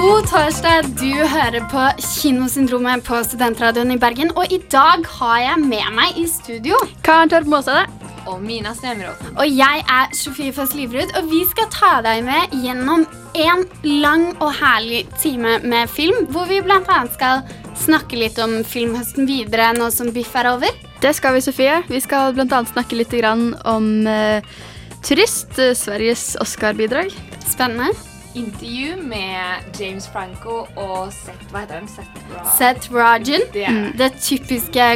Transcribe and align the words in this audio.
God 0.00 0.24
torsdag, 0.30 0.86
du 0.96 1.12
hører 1.28 1.60
på 1.68 1.80
Kinosyndromet 2.00 3.02
på 3.04 3.18
Studentradioen 3.26 3.90
i 3.92 3.98
Bergen. 4.00 4.30
Og 4.32 4.48
i 4.48 4.56
dag 4.72 5.04
har 5.18 5.40
jeg 5.42 5.60
med 5.60 5.90
meg 5.92 6.16
i 6.16 6.24
studio. 6.30 6.78
Karen 7.04 7.28
Torp 7.28 7.50
Måsade. 7.50 7.82
Og 8.24 8.38
Mina 8.40 8.72
Stemråd. 8.78 9.20
Og 9.34 9.44
jeg 9.44 9.84
er 9.84 10.16
Sofie 10.16 10.54
Foss 10.56 10.72
Livrud, 10.78 11.12
og 11.20 11.28
vi 11.28 11.42
skal 11.50 11.68
ta 11.74 11.92
deg 12.06 12.24
med 12.24 12.56
gjennom 12.64 13.04
en 13.44 13.66
lang 14.00 14.26
og 14.38 14.54
herlig 14.62 15.02
time 15.20 15.58
med 15.68 15.92
film, 15.92 16.24
hvor 16.32 16.48
vi 16.48 16.62
bl.a. 16.64 17.00
skal 17.12 17.44
snakke 17.84 18.22
litt 18.22 18.40
om 18.40 18.62
filmhøsten 18.64 19.28
videre 19.28 19.74
nå 19.76 19.92
som 19.92 20.14
Biff 20.16 20.32
er 20.32 20.54
over. 20.54 20.84
Det 21.04 21.12
skal 21.18 21.36
vi, 21.36 21.44
Sofie. 21.44 21.82
Vi 21.92 22.00
skal 22.00 22.32
bl.a. 22.38 22.64
snakke 22.72 22.96
litt 22.96 23.12
om 23.20 23.90
uh, 24.08 24.62
Turist, 25.04 25.58
eh, 25.60 25.76
Sveriges 25.76 26.30
Oscar-bidrag. 26.40 27.12
Spennende. 27.44 27.92
Intervju 28.34 28.96
med 29.02 29.78
James 29.80 30.06
Franco 30.08 30.66
og 30.78 31.12
Seth 31.12 31.48
Hva 31.50 31.64
heter 31.64 31.80
han? 31.80 31.88
Seth 31.90 32.20
Ra 32.30 32.44
Seth 32.56 32.92
Rajan. 32.94 33.46
Det 33.52 33.66
mm, 33.66 33.88
Det 33.98 34.10
typiske 34.22 34.86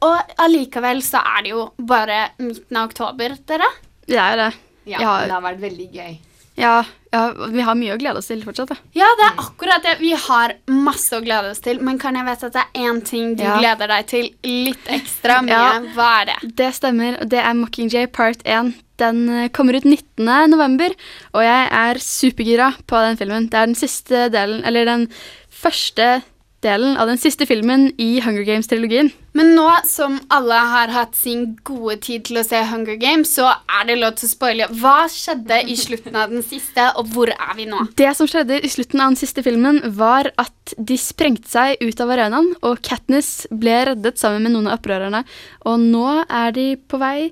Og 0.05 0.34
allikevel 0.44 1.00
så 1.06 1.22
er 1.22 1.47
det 1.47 1.55
jo 1.55 1.62
bare 1.81 2.19
midten 2.43 2.77
av 2.77 2.91
oktober, 2.91 3.39
dere. 3.49 3.71
Det 4.05 4.19
er 4.21 4.34
jo 4.34 4.41
det. 4.43 4.50
Ja, 4.93 5.00
Ja. 5.00 5.15
det 5.25 5.33
har 5.33 5.47
vært 5.47 5.62
veldig 5.65 5.89
gøy. 5.97 6.12
Ja, 6.60 6.75
ja, 7.12 7.22
vi 7.52 7.60
har 7.64 7.74
mye 7.78 7.94
å 7.94 7.98
glede 8.00 8.20
oss 8.20 8.26
til 8.30 8.42
fortsatt. 8.44 8.69
Da. 8.72 8.76
Ja, 8.98 9.06
det 9.20 9.26
er 9.30 9.38
akkurat 9.44 9.82
det. 9.86 9.94
Vi 10.00 10.10
har 10.12 10.54
masse 10.69 11.16
å 11.16 11.22
glede 11.24 11.50
oss 11.54 11.60
til. 11.64 11.80
Men 11.84 11.98
kan 11.98 12.14
jeg 12.19 12.26
vite 12.28 12.50
at 12.50 12.52
det 12.58 12.64
er 12.66 12.88
én 12.88 13.00
ting 13.04 13.34
du 13.38 13.42
Ja. 13.44 13.58
gleder 13.58 13.88
deg 13.88 14.06
til 14.10 14.28
litt 14.44 14.91
ekstra 14.92 15.41
mye? 15.42 15.48
Ja. 15.56 15.80
Hva 15.97 16.08
er 16.22 16.24
det? 16.32 16.54
Det 16.56 16.74
stemmer, 16.74 17.20
og 17.22 17.28
det 17.32 17.41
er 17.44 17.54
Mockingjay 17.54 18.06
part 18.12 18.42
1. 18.44 18.74
Den 18.98 19.28
eh, 19.30 19.48
kommer 19.54 19.76
ut 19.78 19.84
19. 19.84 20.26
november, 20.50 20.91
og 21.32 21.42
jeg 21.47 21.68
er 21.70 21.94
supergira 22.02 22.72
på 22.86 22.97
den 23.06 23.16
filmen. 23.16 23.48
Det 23.48 23.54
er 23.60 23.66
den 23.70 23.78
siste 23.78 24.28
delen, 24.34 24.64
eller 24.66 24.84
den 24.84 25.08
første 25.50 26.22
delen 26.64 26.96
av 26.98 27.06
den 27.06 27.19
siste 27.20 27.46
filmen 27.46 27.88
i 28.02 28.19
Hunger 28.22 28.42
Games-trilogien. 28.46 29.10
Men 29.38 29.52
nå 29.54 29.66
som 29.86 30.16
alle 30.34 30.56
har 30.72 30.91
hatt 30.91 31.14
sin 31.14 31.52
gode 31.66 31.98
tid 32.02 32.24
til 32.26 32.41
å 32.41 32.44
se 32.46 32.58
Hunger 32.66 32.98
Games, 32.98 33.30
så 33.36 33.52
er 33.52 33.86
det 33.86 33.98
lov 34.00 34.16
til 34.19 34.26
å 34.26 34.32
spoile. 34.32 34.66
Hva 34.80 34.97
skjedde 35.12 35.60
i 35.70 35.76
slutten 35.78 36.18
av 36.18 36.34
den 36.34 36.42
siste, 36.47 36.88
og 36.98 37.12
hvor 37.14 37.30
er 37.30 37.54
vi 37.58 37.68
nå? 37.70 37.84
Det 38.00 38.10
som 38.18 38.30
skjedde 38.30 38.58
i 38.58 38.72
slutten 38.72 39.04
av 39.04 39.12
den 39.12 39.20
siste 39.20 39.44
filmen, 39.47 39.80
var 40.00 40.32
at 40.41 40.74
de 40.74 40.98
sprengte 40.98 41.50
seg 41.52 41.78
ut 41.84 42.02
av 42.02 42.12
arenaen, 42.16 42.50
og 42.66 42.82
Katniss 42.86 43.47
ble 43.54 43.78
reddet 43.92 44.18
sammen 44.18 44.48
med 44.48 44.56
noen 44.56 44.72
av 44.72 44.80
opprørerne. 44.80 45.22
Og 45.70 45.78
nå 45.86 46.08
er 46.26 46.58
de 46.58 46.68
på 46.91 46.98
vei 46.98 47.30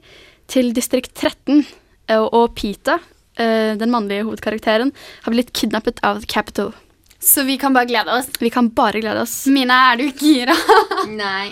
til 0.52 0.70
distrikt 0.76 1.16
13, 1.18 1.64
eh, 2.06 2.22
og 2.22 2.54
Pita, 2.54 3.00
eh, 3.34 3.74
den 3.74 3.90
mannlige 3.90 4.28
hovedkarakteren, 4.28 4.94
har 5.26 5.34
blitt 5.34 5.50
kidnappet 5.52 5.98
av 6.06 6.22
Capital. 6.30 6.74
Så 7.18 7.42
vi 7.46 7.56
kan 7.58 7.72
bare 7.74 7.88
glede 7.88 8.12
oss. 8.12 8.28
Vi 8.38 8.50
kan 8.52 8.68
bare 8.76 9.00
glede 9.00 9.22
oss. 9.24 9.46
Mina, 9.50 9.78
er 9.92 10.02
du 10.02 10.06
gira? 10.20 10.54
Nei. 11.08 11.50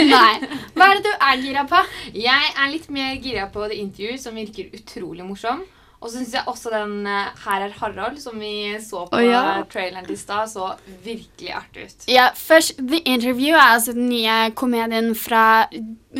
Nei. 0.00 0.34
Hva 0.74 0.88
er 0.90 0.98
det 0.98 1.04
du 1.04 1.12
er 1.14 1.42
gira 1.44 1.64
på? 1.68 1.80
Jeg 2.16 2.52
er 2.56 2.72
litt 2.72 2.90
mer 2.92 3.14
gira 3.22 3.46
på 3.52 3.68
det 3.68 3.78
intervjuet, 3.82 4.22
som 4.22 4.36
virker 4.38 4.72
utrolig 4.74 5.26
morsom. 5.26 5.62
Og 6.04 6.10
så 6.10 6.18
syns 6.18 6.34
jeg 6.36 6.44
også 6.50 6.68
den 6.68 7.06
eh, 7.08 7.30
Her 7.46 7.62
er 7.64 7.76
Harald, 7.78 8.18
som 8.20 8.36
vi 8.36 8.74
så 8.84 9.06
på 9.08 9.16
Å, 9.16 9.22
ja. 9.24 9.44
traileren 9.72 10.04
til 10.04 10.18
stad, 10.20 10.50
så 10.52 10.74
virkelig 11.04 11.54
artig 11.56 11.86
ut. 11.88 12.08
Ja, 12.12 12.26
først, 12.36 12.76
The 12.76 13.00
Interview 13.08 13.56
er 13.56 13.78
altså 13.78 13.94
den 13.96 14.10
nye 14.12 14.50
komedien 14.58 15.14
fra 15.16 15.64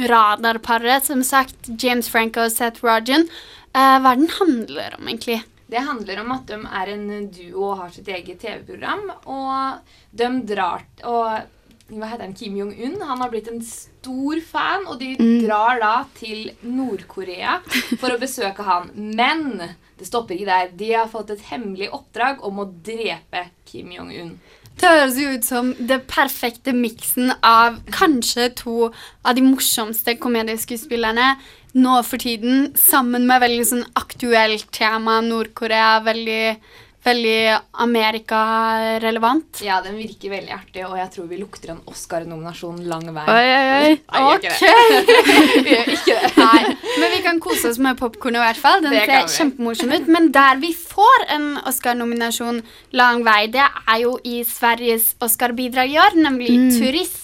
radarparet, 0.08 1.04
som 1.04 1.20
sagt, 1.26 1.68
James 1.82 2.08
Franco 2.08 2.46
og 2.46 2.54
Seth 2.54 2.80
Rogen. 2.84 3.28
Eh, 3.74 3.96
hva 4.00 4.14
er 4.14 4.22
den 4.22 4.32
handler 4.38 4.96
om, 4.96 5.10
egentlig? 5.10 5.42
Det 5.70 5.80
handler 5.80 6.20
om 6.20 6.32
at 6.34 6.46
de 6.50 6.60
er 6.80 6.92
en 6.92 7.28
duo 7.32 7.70
og 7.70 7.78
har 7.82 7.92
sitt 7.94 8.08
eget 8.12 8.40
TV-program. 8.42 9.06
Og 9.24 9.92
de 10.12 10.30
drar 10.54 10.86
og 11.08 11.50
hva 11.92 12.08
heter 12.08 12.24
han, 12.24 12.36
Kim 12.36 12.54
Jong-un 12.56 12.96
han 13.04 13.20
har 13.20 13.28
blitt 13.28 13.50
en 13.52 13.60
stor 13.60 14.40
fan, 14.46 14.86
og 14.88 14.96
de 15.02 15.10
drar 15.44 15.76
da 15.82 15.94
til 16.16 16.48
Nord-Korea 16.64 17.58
for 18.00 18.14
å 18.14 18.20
besøke 18.20 18.64
han. 18.64 18.88
Men 18.94 19.60
det 19.98 20.08
stopper 20.08 20.36
ikke 20.36 20.48
der. 20.48 20.72
De 20.80 20.90
har 20.94 21.10
fått 21.12 21.34
et 21.34 21.44
hemmelig 21.50 21.90
oppdrag 21.92 22.40
om 22.46 22.62
å 22.62 22.70
drepe 22.86 23.46
Kim 23.68 23.92
Jong-un. 23.92 24.32
Det 24.80 24.90
høres 24.90 25.18
jo 25.20 25.34
ut 25.36 25.46
som 25.46 25.68
det 25.78 26.00
perfekte 26.10 26.74
miksen 26.74 27.30
av 27.46 27.78
kanskje 27.94 28.48
to 28.58 28.78
av 29.24 29.36
de 29.36 29.44
morsomste 29.46 30.16
komedieskuespillerne 30.20 31.34
nå 31.74 31.94
for 32.06 32.22
tiden, 32.22 32.68
sammen 32.78 33.26
med 33.26 33.42
veldig 33.42 33.66
sånn 33.66 33.86
aktuelt 33.98 34.68
tema. 34.74 35.20
Nord-Korea, 35.24 35.98
veldig, 36.06 36.56
veldig 37.04 37.58
Amerika-relevant. 37.84 39.60
Ja, 39.64 39.80
den 39.84 39.96
virker 39.98 40.32
veldig 40.32 40.54
artig, 40.56 40.84
og 40.86 40.96
jeg 40.98 41.10
tror 41.14 41.26
vi 41.30 41.38
lukter 41.40 41.74
en 41.74 41.82
Oscar-nominasjon 41.90 42.80
lang 42.88 43.04
vei. 43.14 43.24
Oi, 43.28 43.48
oi, 43.58 43.66
oi. 43.74 43.92
Nei, 44.14 44.22
gjør 44.24 44.38
ikke 44.38 44.52
det. 44.54 45.18
Vi 45.64 45.74
gjør 45.74 45.92
ikke 45.94 46.16
det. 46.22 46.30
Nei, 46.38 46.62
men 47.00 47.12
vi 47.14 47.20
kan 47.24 47.40
kose 47.42 47.68
oss 47.70 47.78
med 47.82 47.98
popkornet 48.00 48.40
i 48.40 48.44
hvert 48.44 48.60
fall. 48.60 48.80
Den 48.84 48.94
Det 48.94 49.04
ser 49.08 49.28
kjempemorsom 49.38 49.92
ut. 49.94 50.08
Men 50.16 50.30
der 50.34 50.60
vi 50.62 50.72
får 50.76 51.26
en 51.36 51.46
Oscar-nominasjon 51.68 52.62
lang 52.96 53.24
vei, 53.26 53.46
det 53.52 53.64
er 53.64 54.00
jo 54.02 54.16
i 54.24 54.40
Sveriges 54.48 55.12
Oscar-bidrag 55.24 55.92
i 55.94 56.00
år, 56.00 56.18
nemlig 56.18 56.52
Turist. 56.78 57.20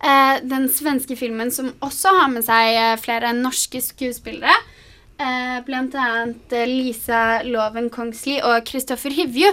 Eh, 0.00 0.36
den 0.48 0.68
svenske 0.72 1.16
filmen 1.18 1.50
som 1.52 1.74
også 1.84 2.12
har 2.16 2.28
med 2.32 2.44
seg 2.46 2.72
eh, 2.72 2.94
flere 3.00 3.34
norske 3.36 3.82
skuespillere. 3.84 4.54
Eh, 5.20 5.64
blant 5.66 5.94
annet 5.94 6.52
eh, 6.56 6.64
Lisa 6.64 7.42
Loven 7.44 7.90
Kongsli 7.92 8.38
og 8.40 8.64
Kristoffer 8.64 9.12
Hivju. 9.12 9.50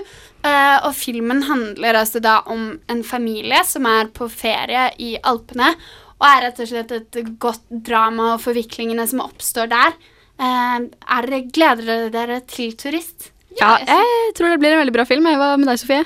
Eh, 0.47 0.77
og 0.87 0.93
filmen 0.95 1.41
handler 1.43 1.99
altså 1.99 2.21
da 2.23 2.37
om 2.47 2.69
en 2.87 3.01
familie 3.03 3.59
som 3.67 3.87
er 3.89 4.07
på 4.15 4.29
ferie 4.31 4.85
i 5.03 5.17
Alpene. 5.27 5.73
Og 6.17 6.27
er 6.29 6.45
rett 6.45 6.61
og 6.63 6.69
slett 6.71 6.93
et 6.95 7.19
godt 7.41 7.65
drama 7.67 8.35
og 8.37 8.45
forviklingene 8.45 9.03
som 9.11 9.25
oppstår 9.25 9.67
der. 9.73 9.97
Er 10.37 11.27
gleder 11.51 11.83
dere 11.83 12.07
dere 12.13 12.39
til 12.47 12.71
Turist? 12.77 13.33
Ja, 13.59 13.75
jeg 13.81 14.33
tror 14.37 14.53
det 14.53 14.61
blir 14.61 14.73
en 14.73 14.81
veldig 14.81 14.95
bra 14.95 15.05
film. 15.09 15.27
Hva 15.27 15.51
med 15.59 15.69
deg, 15.69 15.81
Sofie. 15.81 16.05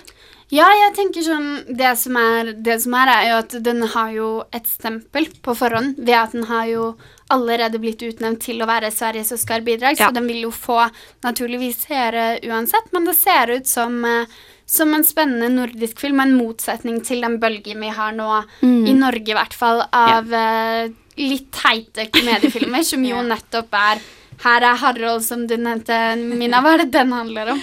Ja, 0.51 0.65
jeg 0.67 0.91
tenker 0.97 1.23
sånn 1.23 1.51
det 1.79 1.93
som, 1.95 2.17
er, 2.19 2.49
det 2.59 2.81
som 2.83 2.95
er, 2.99 3.13
er 3.13 3.27
jo 3.29 3.35
at 3.39 3.53
den 3.63 3.85
har 3.93 4.09
jo 4.11 4.29
et 4.51 4.67
stempel 4.67 5.29
på 5.45 5.55
forhånd 5.55 6.01
ved 6.01 6.17
at 6.17 6.35
den 6.35 6.43
har 6.49 6.65
jo 6.67 6.87
allerede 7.31 7.79
blitt 7.81 8.03
utnevnt 8.05 8.41
til 8.45 8.61
å 8.63 8.67
være 8.69 8.91
Sveriges 8.93 9.31
Oscar-bidrag, 9.35 9.97
Ja. 9.99 10.07
så 10.09 10.13
den 10.13 10.27
vil 10.27 10.43
jo 10.45 10.51
få 10.51 10.79
naturligvis 11.23 11.85
seere 11.87 12.39
uansett, 12.43 12.91
men 12.91 13.05
det 13.07 13.15
ser 13.19 13.51
ut 13.55 13.67
som, 13.67 14.03
eh, 14.05 14.25
som 14.65 14.93
en 14.93 15.03
spennende 15.03 15.49
nordisk 15.49 15.99
film, 15.99 16.19
en 16.19 16.35
motsetning 16.37 17.01
til 17.05 17.21
den 17.21 17.39
bølgen 17.39 17.79
vi 17.81 17.89
har 17.89 18.11
nå, 18.15 18.43
i 18.63 18.93
Norge 18.93 19.33
i 19.33 19.37
hvert 19.37 19.53
fall, 19.53 19.83
av 19.91 20.29
ja. 20.31 20.87
litt 21.17 21.51
teite 21.51 22.07
komediefilmer, 22.11 22.83
som 22.83 23.03
jo 23.03 23.21
nettopp 23.33 23.73
er 23.73 24.01
Her 24.41 24.63
er 24.65 24.75
Harald, 24.81 25.21
som 25.21 25.43
du 25.45 25.53
nevnte, 25.55 25.93
Mina. 26.17 26.63
Hva 26.63 26.73
er 26.73 26.77
det 26.85 26.91
den 26.95 27.11
handler 27.13 27.51
om? 27.53 27.59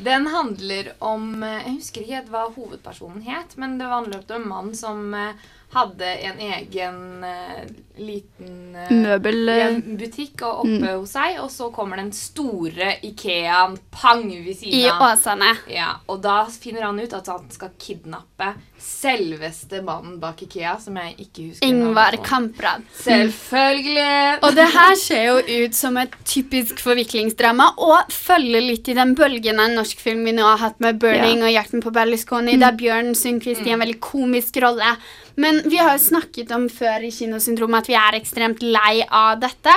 Den 0.00 0.26
handler 0.32 0.92
om 1.04 1.42
eh, 1.42 1.56
Jeg 1.66 1.74
husker 1.80 2.04
ikke 2.06 2.20
hva 2.30 2.44
hovedpersonen 2.54 3.24
het, 3.26 3.56
men 3.60 3.78
det 3.80 3.88
handler 3.90 4.22
om 4.22 4.36
en 4.36 4.48
mann 4.48 4.70
som 4.78 5.14
eh, 5.14 5.48
hadde 5.72 6.06
en 6.06 6.40
egen 6.40 7.24
uh, 7.24 7.62
liten 7.96 8.76
uh, 8.76 8.90
Møbelbutikk 8.90 9.50
eh, 9.50 9.60
ja, 9.60 9.96
butikk 10.00 10.42
oppe 10.48 10.94
hos 10.96 11.14
seg, 11.14 11.38
og 11.44 11.50
så 11.52 11.68
kommer 11.74 12.00
den 12.00 12.10
store 12.16 12.96
Ikeaen 13.06 13.76
pang 13.94 14.26
ved 14.26 14.56
siden 14.58 14.90
av. 14.90 15.04
Åsane. 15.12 15.52
Ja, 15.70 15.92
og 16.10 16.22
da 16.24 16.42
finner 16.50 16.88
han 16.88 16.98
ut 16.98 17.14
at 17.14 17.30
han 17.30 17.46
skal 17.54 17.74
kidnappe 17.78 18.54
selveste 18.80 19.82
mannen 19.84 20.16
bak 20.20 20.40
Ikea, 20.44 20.74
som 20.80 20.96
jeg 20.98 21.14
ikke 21.26 21.46
husker 21.50 21.68
Ingvar. 21.68 22.16
Kamprad. 22.24 22.84
Selvfølgelig! 23.02 24.40
Og 24.46 24.56
det 24.56 24.66
her 24.74 24.94
ser 24.98 25.24
jo 25.28 25.64
ut 25.66 25.76
som 25.76 25.98
et 26.00 26.14
typisk 26.24 26.80
forviklingsdrama, 26.82 27.70
og 27.76 28.12
følger 28.14 28.64
litt 28.64 28.88
i 28.90 28.96
den 28.96 29.14
bølgen 29.18 29.60
av 29.62 29.74
norsk 29.76 30.00
film 30.00 30.24
vi 30.28 30.34
nå 30.36 30.46
har 30.46 30.62
hatt 30.64 30.80
med 30.80 31.00
'Burning' 31.00 31.44
og 31.44 31.52
'Jakten 31.52 31.84
på 31.84 31.92
Berlusconi', 31.94 32.58
der 32.60 32.76
Bjørn 32.76 33.14
Sundquist 33.14 33.66
i 33.66 33.74
en 33.74 33.84
veldig 33.84 34.00
komisk 34.00 34.56
rolle. 34.64 34.96
Men 35.40 35.62
vi 35.70 35.78
har 35.80 35.94
jo 35.94 36.02
snakket 36.04 36.50
om 36.52 36.66
før 36.72 37.06
i 37.06 37.12
Kinosyndrom 37.14 37.76
at 37.78 37.88
vi 37.88 37.96
er 37.96 38.18
ekstremt 38.18 38.64
lei 38.64 39.00
av 39.06 39.38
dette. 39.40 39.72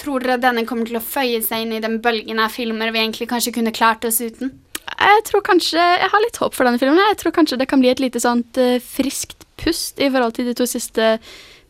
Tror 0.00 0.24
dere 0.24 0.40
denne 0.40 0.66
kommer 0.68 0.88
til 0.88 0.98
å 1.00 1.04
føye 1.04 1.40
seg 1.44 1.64
inn 1.64 1.76
i 1.76 1.82
den 1.82 2.00
bølgen 2.04 2.40
av 2.42 2.52
filmer 2.52 2.92
vi 2.92 3.00
egentlig 3.02 3.30
kanskje 3.30 3.54
kunne 3.56 3.72
klart 3.76 4.04
oss 4.08 4.20
uten? 4.20 4.52
Jeg 4.90 5.22
tror 5.28 5.44
kanskje, 5.46 5.80
jeg 5.80 6.10
har 6.12 6.24
litt 6.24 6.40
håp 6.40 6.56
for 6.56 6.68
denne 6.68 6.80
filmen. 6.80 7.00
Jeg 7.12 7.20
tror 7.22 7.34
kanskje 7.36 7.60
det 7.60 7.68
kan 7.70 7.80
bli 7.80 7.92
et 7.92 8.02
lite 8.02 8.20
sånt 8.20 8.58
eh, 8.60 8.80
friskt 8.82 9.46
pust 9.60 10.00
i 10.00 10.10
forhold 10.10 10.36
til 10.36 10.50
de 10.50 10.56
to 10.58 10.66
siste 10.68 11.16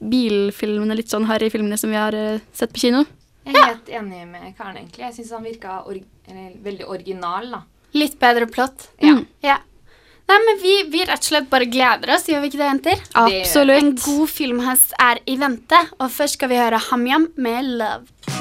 bilfilmene, 0.00 0.96
litt 0.96 1.12
sånn 1.12 1.28
harry 1.28 1.50
filmene 1.52 1.78
som 1.78 1.92
vi 1.92 1.98
har 2.00 2.16
eh, 2.16 2.42
sett 2.56 2.72
på 2.74 2.86
kino. 2.86 3.04
Jeg 3.46 3.56
er 3.56 3.68
helt 3.72 3.90
enig 4.00 4.24
med 4.28 4.54
Karen, 4.56 4.78
egentlig. 4.78 5.04
Jeg 5.06 5.16
syns 5.18 5.34
han 5.36 5.46
virka 5.46 5.80
or 5.86 5.98
eller, 5.98 6.54
veldig 6.64 6.86
original, 6.90 7.50
da. 7.54 7.62
Litt 7.96 8.18
bedre 8.20 8.46
plott? 8.50 8.90
Ja. 9.02 9.16
Ja. 9.42 9.58
Nei, 10.30 10.38
men 10.46 10.58
vi, 10.62 10.74
vi 10.92 11.00
rett 11.02 11.24
og 11.24 11.26
slett 11.26 11.48
bare 11.50 11.66
gleder 11.66 12.12
oss, 12.14 12.28
gjør 12.30 12.44
vi 12.44 12.52
ikke 12.52 12.60
det, 12.60 12.68
jenter? 12.68 13.00
Absolutt. 13.18 13.82
En 13.82 13.90
god 13.98 14.30
filmhest 14.30 14.94
er 15.02 15.18
i 15.26 15.34
vente, 15.40 15.80
og 15.98 16.12
først 16.14 16.38
skal 16.38 16.52
vi 16.52 16.60
høre 16.60 16.78
HamYam 16.86 17.32
med 17.34 17.74
Love. 17.80 18.39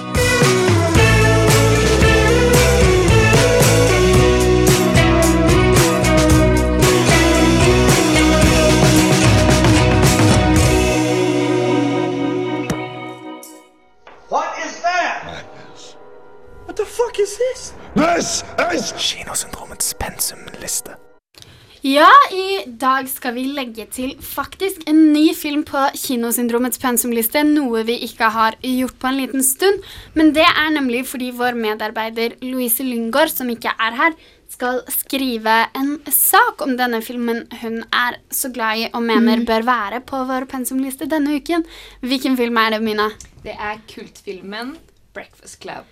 Dag 22.99 23.07
skal 23.07 23.35
vi 23.37 23.45
legge 23.55 23.85
til 23.93 24.15
faktisk 24.23 24.83
en 24.89 24.97
ny 25.13 25.29
film 25.37 25.61
på 25.67 25.79
Kinosyndromets 25.95 26.81
pensumliste, 26.81 27.45
noe 27.47 27.85
vi 27.87 27.95
ikke 28.03 28.27
har 28.33 28.57
gjort 28.59 28.97
på 28.99 29.07
en 29.07 29.19
liten 29.21 29.43
stund. 29.45 29.85
Men 30.17 30.33
det 30.35 30.43
er 30.47 30.73
nemlig 30.73 31.05
fordi 31.07 31.29
vår 31.37 31.55
medarbeider 31.59 32.35
Louise 32.43 32.83
Lyngård, 32.83 33.31
som 33.31 33.51
ikke 33.53 33.71
er 33.71 33.95
her, 33.99 34.17
skal 34.49 34.81
skrive 34.91 35.53
en 35.77 35.93
sak 36.11 36.63
om 36.65 36.73
denne 36.79 36.99
filmen 37.05 37.45
hun 37.61 37.83
er 37.95 38.17
så 38.33 38.49
glad 38.51 38.81
i 38.81 38.89
og 38.89 39.05
mener 39.05 39.45
bør 39.47 39.63
være 39.67 40.01
på 40.09 40.23
vår 40.27 40.49
pensumliste 40.51 41.07
denne 41.07 41.37
uken. 41.37 41.63
Hvilken 42.01 42.35
film 42.39 42.59
er 42.59 42.75
det, 42.75 42.81
Mina? 42.83 43.11
Det 43.45 43.53
er 43.55 43.79
kultfilmen 43.93 44.75
Breakfast 45.15 45.61
Club. 45.63 45.87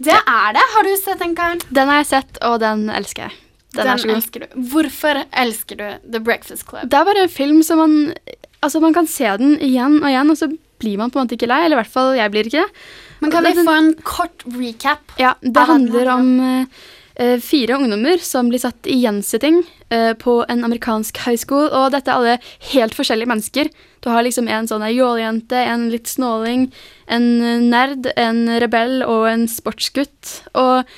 Det 0.00 0.16
er 0.16 0.56
det. 0.56 0.66
Har 0.74 0.88
du 0.88 0.96
sett 0.96 1.22
den, 1.22 1.36
Karen? 1.36 1.62
Den 1.70 1.92
har 1.92 2.02
jeg 2.02 2.10
sett, 2.10 2.42
og 2.42 2.58
den 2.64 2.88
elsker 2.90 3.28
jeg. 3.28 3.38
Den, 3.76 3.86
er 3.86 4.00
så 4.02 4.08
god. 4.08 4.16
elsker 4.16 4.44
du. 4.44 4.54
Hvorfor 4.72 5.22
elsker 5.30 5.78
du 5.78 5.86
The 6.12 6.20
Breakfast 6.20 6.66
Club? 6.66 6.88
Det 6.90 6.98
er 6.98 7.06
bare 7.06 7.26
en 7.26 7.32
film 7.32 7.62
som 7.66 7.82
man 7.82 8.14
Altså, 8.60 8.76
man 8.80 8.92
kan 8.92 9.06
se 9.08 9.24
den 9.40 9.54
igjen 9.64 10.02
og 10.02 10.08
igjen, 10.10 10.28
og 10.28 10.36
så 10.36 10.50
blir 10.80 10.98
man 11.00 11.08
på 11.08 11.16
en 11.16 11.24
måte 11.24 11.36
ikke 11.38 11.48
lei. 11.48 11.62
Eller 11.64 11.78
i 11.78 11.80
hvert 11.80 11.92
fall 11.94 12.16
jeg 12.18 12.32
blir 12.32 12.48
ikke 12.48 12.64
det. 12.64 12.80
Men 13.20 13.32
kan 13.32 13.46
vi 13.46 13.52
få 13.56 13.76
en 13.76 13.92
kort 14.04 14.44
recap? 14.52 15.14
Ja, 15.20 15.34
det 15.40 15.64
handler 15.68 16.10
om 16.12 16.28
eh, 16.44 16.82
eh, 17.14 17.36
fire 17.40 17.76
ungdommer 17.80 18.20
som 18.24 18.48
blir 18.52 18.60
satt 18.60 18.88
i 18.88 18.98
gjensitting 19.02 19.62
uh, 19.92 20.12
på 20.20 20.40
en 20.48 20.64
amerikansk 20.64 21.20
high 21.26 21.40
school. 21.40 21.68
Og 21.68 21.92
dette 21.94 22.12
er 22.12 22.16
alle 22.16 22.52
helt 22.72 22.96
forskjellige 22.96 23.32
mennesker. 23.32 23.70
Du 24.00 24.08
har 24.12 24.24
liksom 24.24 24.48
en 24.48 24.68
sånn 24.70 24.86
jålejente, 24.88 25.60
en 25.60 25.88
litt 25.92 26.08
snåling, 26.08 26.70
en 27.12 27.30
eh, 27.44 27.64
nerd, 27.64 28.12
en 28.16 28.46
rebell 28.62 29.04
og 29.04 29.28
en 29.30 29.46
sportsgutt. 29.50 30.40
Og 30.52 30.88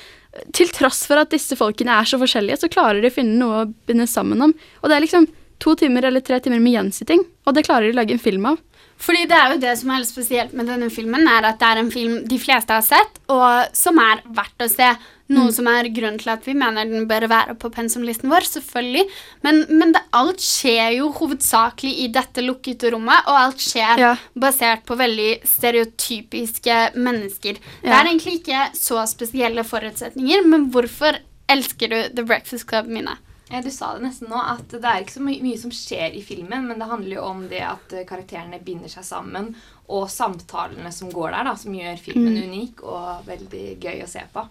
til 0.56 0.70
tross 0.72 1.04
for 1.08 1.20
at 1.20 1.32
disse 1.32 1.56
folkene 1.58 1.92
er 1.92 2.08
så 2.08 2.18
forskjellige, 2.20 2.62
så 2.62 2.70
klarer 2.72 3.02
de 3.02 3.10
å 3.10 3.14
finne 3.14 3.38
noe 3.40 3.62
å 3.62 3.70
binde 3.88 4.08
sammen 4.08 4.40
om. 4.48 4.54
Og 4.80 4.88
det 4.88 4.96
er 4.96 5.04
liksom 5.04 5.28
to 5.62 5.74
timer 5.78 6.08
eller 6.08 6.24
tre 6.24 6.40
timer 6.42 6.62
med 6.62 6.74
gjensitting, 6.74 7.24
og 7.46 7.56
det 7.56 7.66
klarer 7.68 7.88
de 7.88 7.94
å 7.94 8.00
lage 8.00 8.16
en 8.16 8.22
film 8.22 8.48
av. 8.50 8.60
Fordi 9.02 9.24
det 9.26 9.34
er 9.38 9.54
jo 9.54 9.62
det 9.62 9.72
som 9.80 9.90
er 9.90 10.02
litt 10.04 10.10
spesielt 10.12 10.52
med 10.54 10.68
denne 10.70 10.86
filmen, 10.94 11.26
er 11.26 11.48
at 11.48 11.58
det 11.58 11.70
er 11.72 11.80
en 11.80 11.90
film 11.90 12.20
de 12.30 12.38
fleste 12.38 12.70
har 12.76 12.84
sett, 12.86 13.18
og 13.32 13.74
som 13.74 13.98
er 13.98 14.22
verdt 14.36 14.62
å 14.62 14.70
se. 14.70 14.92
Noe 15.32 15.48
som 15.54 15.64
er 15.70 15.86
grunnen 15.94 16.18
til 16.20 16.28
at 16.28 16.44
vi 16.44 16.52
mener 16.58 16.84
den 16.90 17.06
bør 17.08 17.24
være 17.30 17.54
på 17.56 17.70
pensumlisten 17.72 18.28
vår, 18.28 18.44
selvfølgelig. 18.44 19.04
Men, 19.46 19.62
men 19.70 19.94
det, 19.94 20.02
alt 20.18 20.42
skjer 20.44 20.90
jo 20.98 21.06
hovedsakelig 21.16 21.92
i 22.04 22.08
dette 22.12 22.44
lukkede 22.44 22.90
rommet, 22.92 23.24
og 23.30 23.38
alt 23.38 23.64
skjer 23.64 24.02
Ja. 24.02 24.10
basert 24.36 24.84
på 24.84 24.98
veldig 25.00 25.30
stereotypiske 25.48 26.78
mennesker. 27.00 27.58
Det 27.82 27.90
er 27.96 28.04
egentlig 28.10 28.40
ikke 28.42 28.66
så 28.76 29.02
spesielle 29.08 29.64
forutsetninger, 29.64 30.44
men 30.46 30.68
hvorfor 30.74 31.16
elsker 31.48 31.88
du 31.88 31.98
The 32.16 32.26
Breakfast 32.28 32.68
Club, 32.68 32.86
Mina? 32.92 33.16
Du 33.60 33.68
sa 33.70 33.90
det 33.94 34.06
nesten 34.06 34.30
nå, 34.32 34.38
at 34.40 34.70
det 34.72 34.80
er 34.80 35.02
ikke 35.02 35.16
så 35.18 35.24
my 35.26 35.34
mye 35.44 35.60
som 35.60 35.72
skjer 35.76 36.16
i 36.16 36.22
filmen, 36.24 36.70
men 36.70 36.80
det 36.80 36.88
handler 36.88 37.18
jo 37.18 37.26
om 37.28 37.42
det 37.50 37.60
at 37.66 37.92
eh, 37.92 38.06
karakterene 38.08 38.62
binder 38.64 38.88
seg 38.88 39.04
sammen, 39.04 39.50
og 39.92 40.08
samtalene 40.08 40.92
som 40.94 41.10
går 41.12 41.34
der, 41.34 41.50
da, 41.50 41.52
som 41.60 41.76
gjør 41.76 42.00
filmen 42.00 42.38
unik 42.48 42.80
og 42.88 43.26
veldig 43.28 43.66
gøy 43.82 44.04
å 44.06 44.08
se 44.08 44.24
på. 44.32 44.46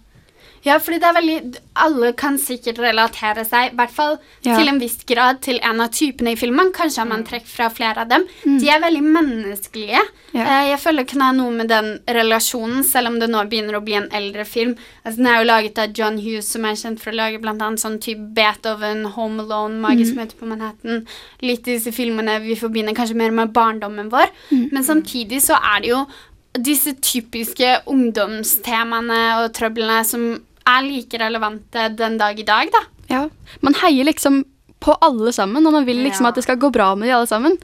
Ja, 0.64 0.76
fordi 0.78 1.00
det 1.02 1.08
er 1.10 1.16
veldig 1.18 1.58
Alle 1.82 2.12
kan 2.14 2.36
sikkert 2.38 2.78
relatere 2.84 3.42
seg, 3.48 3.72
i 3.72 3.76
hvert 3.76 3.90
fall 3.96 4.18
Ja. 4.44 4.58
til 4.60 4.68
en 4.68 4.80
viss 4.80 5.00
grad, 5.08 5.40
til 5.42 5.60
en 5.64 5.80
av 5.82 5.90
typene 5.90 6.34
i 6.34 6.36
filmen. 6.36 6.72
Kanskje 6.72 7.00
har 7.00 7.08
man 7.08 7.24
trekk 7.24 7.46
fra 7.48 7.70
flere 7.70 7.98
av 8.04 8.10
dem. 8.10 8.26
De 8.44 8.70
er 8.70 8.80
veldig 8.82 9.02
menneskelige. 9.02 10.02
Ja. 10.34 10.44
Eh, 10.44 10.70
jeg 10.72 10.80
føler 10.80 11.04
det 11.08 11.16
er 11.16 11.34
noe 11.34 11.52
med 11.52 11.68
den 11.70 12.00
relasjonen, 12.08 12.84
selv 12.84 13.08
om 13.08 13.20
det 13.20 13.30
nå 13.30 13.42
begynner 13.50 13.80
å 13.80 13.84
bli 13.84 13.94
en 13.96 14.10
eldre 14.12 14.46
film. 14.46 14.76
Altså, 15.06 15.18
den 15.18 15.28
er 15.28 15.40
jo 15.42 15.48
laget 15.48 15.80
av 15.80 15.94
John 15.98 16.18
Hughes, 16.20 16.48
som 16.52 16.66
er 16.66 16.74
kjent 16.76 17.00
for 17.00 17.12
å 17.12 17.16
lage 17.16 17.42
blant 17.42 17.62
annet 17.62 17.80
sånn 17.80 18.00
type 18.00 18.34
Beethoven, 18.36 19.06
Home 19.16 19.40
Alone, 19.42 19.80
Magisk 19.82 20.16
møte 20.16 20.36
på 20.38 20.46
Manhattan. 20.46 21.08
Litt 21.42 21.64
disse 21.64 21.92
filmene 21.92 22.40
vi 22.44 22.56
forbinder 22.56 22.94
kanskje 22.94 23.16
mer 23.16 23.32
med 23.32 23.52
barndommen 23.54 24.10
vår. 24.12 24.30
Men 24.72 24.84
samtidig 24.84 25.42
så 25.42 25.58
er 25.58 25.82
det 25.82 25.90
jo 25.90 26.06
disse 26.54 26.94
typiske 27.00 27.82
ungdomstemaene 27.88 29.20
og 29.44 29.54
trøblene 29.56 30.02
som 30.06 30.42
er 30.68 30.82
like 30.86 31.18
relevante 31.20 31.90
den 31.98 32.18
dag 32.18 32.40
i 32.40 32.44
dag, 32.48 32.70
da. 32.72 32.82
Ja. 33.10 33.30
Man 33.62 33.74
heier 33.82 34.06
liksom 34.08 34.44
på 34.82 34.96
alle 35.02 35.32
sammen, 35.34 35.66
og 35.68 35.74
man 35.74 35.86
vil 35.86 35.98
liksom 36.04 36.26
Ja. 36.26 36.30
at 36.30 36.36
det 36.36 36.44
skal 36.44 36.58
gå 36.58 36.72
bra 36.72 36.96
med 36.96 37.08
de 37.08 37.14
alle 37.14 37.28
sammen. 37.28 37.58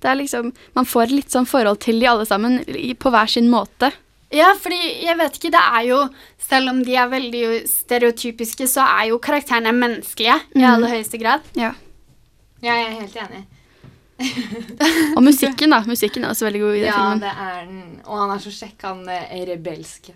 Det 0.00 0.08
er 0.10 0.14
liksom, 0.16 0.52
Man 0.74 0.84
får 0.84 1.10
litt 1.10 1.30
sånn 1.30 1.46
forhold 1.46 1.78
til 1.80 1.98
de 2.00 2.06
alle 2.06 2.26
sammen 2.26 2.58
på 2.98 3.10
hver 3.10 3.26
sin 3.28 3.48
måte. 3.50 3.92
Ja, 4.32 4.52
fordi 4.58 5.04
jeg 5.04 5.16
vet 5.16 5.36
ikke, 5.38 5.50
det 5.54 5.60
er 5.62 5.82
jo 5.86 6.08
Selv 6.38 6.68
om 6.70 6.82
de 6.84 6.94
er 6.96 7.08
veldig 7.08 7.66
stereotypiske, 7.68 8.66
så 8.68 8.82
er 8.82 9.08
jo 9.08 9.18
karakterene 9.18 9.72
menneskelige 9.72 10.40
i 10.54 10.62
aller 10.62 10.88
høyeste 10.88 11.18
grad. 11.18 11.40
Ja. 11.54 11.72
Ja, 12.62 12.74
jeg 12.74 12.86
er 12.86 13.00
helt 13.00 13.16
enig. 13.16 13.44
Og 15.16 15.22
musikken, 15.22 15.70
da. 15.70 15.80
Musikken 15.86 16.24
er 16.24 16.30
også 16.32 16.46
veldig 16.48 16.60
god 16.62 16.74
i 16.74 16.80
den 16.80 16.86
Ja, 16.86 16.92
filmen. 16.92 17.20
det 17.20 17.32
er 17.32 17.64
den. 17.66 18.00
Og 18.06 18.18
han 18.20 18.30
er 18.36 18.38
så 18.42 18.52
kjekk, 18.54 18.82
han 18.82 19.08
er 19.08 19.46
rebelske, 19.50 20.12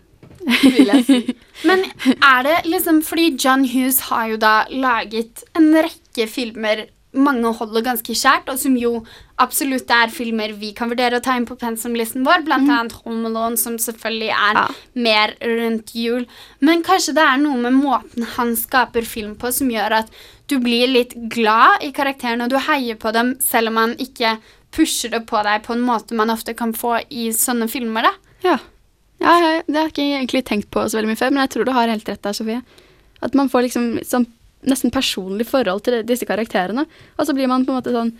vil 0.47 0.87
jeg 0.93 1.05
si. 1.07 1.19
Men 1.69 1.85
er 2.17 2.43
det 2.47 2.55
liksom 2.71 3.03
Fordi 3.05 3.27
John 3.37 3.67
Hughes 3.69 4.01
har 4.09 4.31
jo 4.33 4.39
da 4.41 4.55
laget 4.73 5.45
en 5.59 5.73
rekke 5.77 6.27
filmer 6.31 6.87
mange 7.11 7.51
holder 7.59 7.83
ganske 7.83 8.15
kjært, 8.15 8.47
og 8.53 8.59
som 8.61 8.77
jo 8.79 9.01
absolutt 9.43 9.91
er 9.91 10.13
filmer 10.15 10.53
vi 10.55 10.69
kan 10.79 10.93
vurdere 10.93 11.19
å 11.19 11.23
ta 11.25 11.35
inn 11.35 11.47
på 11.49 11.57
pensumlisten 11.59 12.23
vår, 12.23 12.45
blant 12.47 12.71
annet 12.71 12.93
Home 13.03 13.27
Alone, 13.27 13.59
som 13.59 13.75
selvfølgelig 13.83 14.29
er 14.31 14.55
Ja. 14.61 14.67
mer 14.95 15.35
rundt 15.43 15.91
jul. 15.93 16.27
Men 16.61 16.85
kanskje 16.87 17.15
det 17.19 17.25
er 17.27 17.37
noe 17.43 17.57
med 17.59 17.73
måten 17.81 18.23
han 18.37 18.55
skaper 18.55 19.03
film 19.03 19.35
på 19.35 19.51
som 19.53 19.69
gjør 19.75 19.91
at 20.05 20.11
du 20.47 20.61
blir 20.61 20.87
litt 20.87 21.15
glad 21.29 21.83
i 21.83 21.91
karakterene, 21.91 22.45
og 22.47 22.51
du 22.51 22.59
heier 22.59 22.95
på 22.95 23.13
dem 23.13 23.35
selv 23.41 23.69
om 23.75 23.77
han 23.83 23.97
ikke 23.99 24.39
pusher 24.71 25.11
det 25.11 25.27
på 25.27 25.43
deg 25.43 25.65
på 25.67 25.75
en 25.75 25.83
måte 25.83 26.15
man 26.15 26.31
ofte 26.31 26.55
kan 26.55 26.73
få 26.73 27.01
i 27.11 27.31
sånne 27.35 27.67
filmer. 27.69 28.03
da. 28.03 28.13
Ja. 28.45 28.59
Ja 29.21 29.33
ja, 29.41 29.63
det 29.67 29.77
har 29.77 29.89
jeg 29.89 29.95
ikke 29.95 30.09
egentlig 30.09 30.45
tenkt 30.49 30.71
på 30.73 30.85
så 30.89 30.99
veldig 30.99 31.13
mye 31.13 31.21
før, 31.21 31.33
men 31.35 31.45
jeg 31.45 31.55
tror 31.55 31.69
du 31.69 31.73
har 31.77 31.93
helt 31.93 32.09
rett 32.09 32.23
der, 32.25 32.37
Sofie. 32.37 32.61
At 33.21 33.37
man 33.37 33.51
får 33.53 33.67
liksom 33.67 33.89
sånn 34.07 34.27
nesten 34.69 34.93
personlig 34.93 35.47
forhold 35.49 35.85
til 35.87 36.03
disse 36.05 36.29
karakterene, 36.29 36.85
og 37.17 37.27
så 37.29 37.37
blir 37.37 37.49
man 37.49 37.65
på 37.65 37.73
en 37.73 37.81
måte 37.81 37.97
sånn 37.97 38.15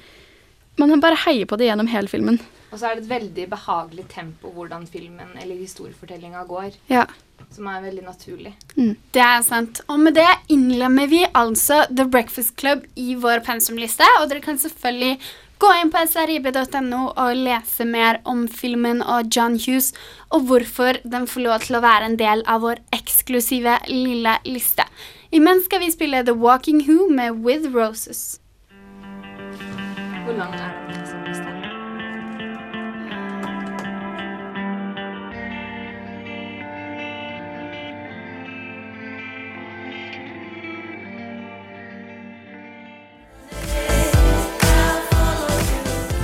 Man 0.81 1.01
bare 1.03 1.19
heier 1.27 1.45
på 1.45 1.59
det 1.61 1.67
gjennom 1.67 1.89
hele 1.93 2.09
filmen. 2.09 2.39
Og 2.71 2.79
så 2.79 2.87
er 2.89 2.95
det 2.97 3.03
et 3.03 3.11
veldig 3.11 3.47
behagelig 3.51 4.05
tempo 4.09 4.53
hvordan 4.55 4.87
filmen 4.89 5.35
eller 5.37 5.59
historiefortellinga 5.59 6.45
går. 6.49 6.79
Ja. 6.89 7.03
Som 7.51 7.69
er 7.71 7.83
veldig 7.83 8.05
naturlig. 8.07 8.55
Det 8.77 9.23
er 9.25 9.45
sant. 9.47 9.83
Og 9.91 10.01
med 10.01 10.15
det 10.19 10.29
innlemmer 10.53 11.11
vi 11.11 11.25
altså 11.35 11.83
The 11.91 12.07
Breakfast 12.07 12.57
Club 12.61 12.85
i 12.97 13.15
vår 13.19 13.43
pensumliste. 13.47 14.07
Og 14.21 14.29
dere 14.31 14.45
kan 14.45 14.61
selvfølgelig 14.61 15.19
gå 15.61 15.71
inn 15.77 15.91
på 15.93 16.01
srib.no 16.09 17.01
og 17.11 17.37
lese 17.37 17.85
mer 17.85 18.21
om 18.29 18.47
filmen 18.49 19.03
og 19.05 19.29
John 19.35 19.59
Hughes, 19.61 19.93
og 20.33 20.47
hvorfor 20.49 21.01
den 21.05 21.27
får 21.29 21.45
lov 21.47 21.67
til 21.67 21.77
å 21.77 21.85
være 21.85 22.09
en 22.09 22.21
del 22.21 22.45
av 22.49 22.65
vår 22.65 22.81
eksklusive 22.97 23.77
lille 23.91 24.39
liste. 24.49 24.87
Imens 25.37 25.69
skal 25.69 25.85
vi 25.85 25.93
spille 25.93 26.25
The 26.25 26.35
Walking 26.35 26.87
Who 26.89 27.11
med 27.13 27.45
With 27.45 27.75
Roses. 27.75 28.41
Hvor 30.25 30.33
lang 30.39 30.55
er 30.55 30.65
den 30.65 30.90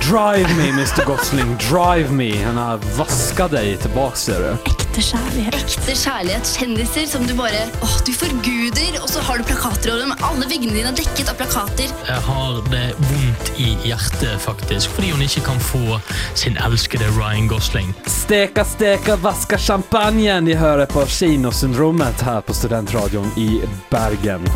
Drive 0.07 0.55
me, 0.55 0.71
Mr. 0.71 1.05
Gosling. 1.05 1.57
Drive 1.57 2.11
me. 2.11 2.43
Han 2.43 2.57
har 2.57 2.77
vaska 2.77 3.47
deg 3.51 3.73
tilbake, 3.81 4.15
ser 4.15 4.39
du. 4.39 4.69
Ekte 4.71 5.03
kjærlighet. 5.03 5.57
Ekte 5.59 5.95
kjærlighet. 5.99 6.51
Kjendiser 6.61 7.09
som 7.11 7.25
du 7.27 7.33
bare 7.35 7.65
åh, 7.83 7.97
du 8.07 8.13
forguder, 8.15 9.01
og 9.01 9.11
så 9.11 9.25
har 9.27 9.41
du 9.41 9.43
plakater 9.49 9.91
over 9.91 10.05
dem. 10.05 10.15
Alle 10.23 10.47
veggene 10.47 10.77
dine 10.77 10.93
er 10.93 10.95
dekket 10.95 11.33
av 11.33 11.35
plakater. 11.41 11.91
Jeg 12.07 12.23
har 12.29 12.63
det 12.71 12.85
vondt 13.09 13.53
i 13.59 13.73
hjertet, 13.83 14.39
faktisk, 14.47 14.95
fordi 14.95 15.11
hun 15.11 15.27
ikke 15.27 15.43
kan 15.51 15.59
få 15.73 15.99
sin 16.39 16.55
elskede 16.63 17.11
Ryan 17.19 17.51
Gosling. 17.51 17.91
Steka, 18.07 18.63
steka, 18.63 19.19
vaska 19.27 19.59
champagnen. 19.59 20.47
De 20.47 20.55
hører 20.55 20.87
på 20.87 21.03
Kinosyndromet 21.19 22.23
her 22.23 22.39
på 22.47 22.55
Studentradioen 22.55 23.33
i 23.35 23.57
Bergen. 23.91 24.47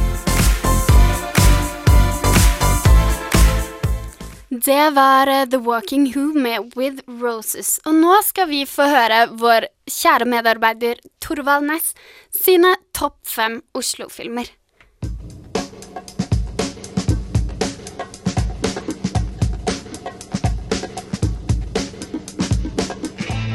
Det 4.51 4.89
var 4.89 5.27
eh, 5.27 5.45
The 5.45 5.57
Walking 5.57 6.13
Who 6.15 6.33
med 6.39 6.73
With 6.75 6.99
Roses. 7.07 7.79
Og 7.85 7.95
nå 7.95 8.17
skal 8.27 8.49
vi 8.49 8.65
få 8.67 8.83
høre 8.83 9.21
vår 9.39 9.69
kjære 9.87 10.27
medarbeider 10.27 10.99
Torvald 11.23 11.69
Næss 11.69 11.93
sine 12.35 12.73
topp 12.91 13.15
fem 13.23 13.61
Oslo-filmer. 13.71 14.51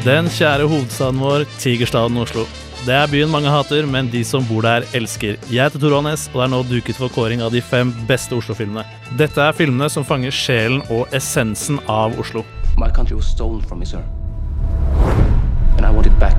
Den 0.07 0.33
kjære 0.33 0.65
hovedstaden 0.65 1.21
vår, 1.21 1.45
tigerstaden 1.61 2.25
Oslo. 2.25 2.49
Det 2.87 2.95
er 2.95 3.09
byen 3.11 3.33
mange 3.33 3.51
hater, 3.51 3.83
men 3.91 4.07
de 4.07 4.21
som 4.23 4.45
bor 4.47 4.63
der, 4.63 4.85
elsker. 4.95 5.35
Jeg 5.51 5.59
heter 5.59 5.81
Tor 5.83 5.97
Aanes, 5.97 6.29
og 6.31 6.37
det 6.39 6.45
er 6.45 6.51
nå 6.53 6.61
duket 6.69 6.95
for 6.95 7.11
kåring 7.11 7.41
av 7.43 7.51
de 7.51 7.59
fem 7.59 7.91
beste 8.07 8.37
Oslo-filmene. 8.37 8.85
Dette 9.19 9.43
er 9.43 9.57
filmene 9.59 9.89
som 9.91 10.07
fanger 10.07 10.31
sjelen 10.31 10.85
og 10.95 11.11
essensen 11.19 11.81
av 11.91 12.15
Oslo. 12.23 12.45
My 12.79 12.87
country 12.95 13.19
was 13.19 13.27
stolen 13.27 13.59
from 13.67 13.83
me, 13.83 13.91
sir. 13.91 14.05
And 15.75 15.83
I 15.83 15.91
want 15.91 16.07
it 16.07 16.15
back. 16.23 16.39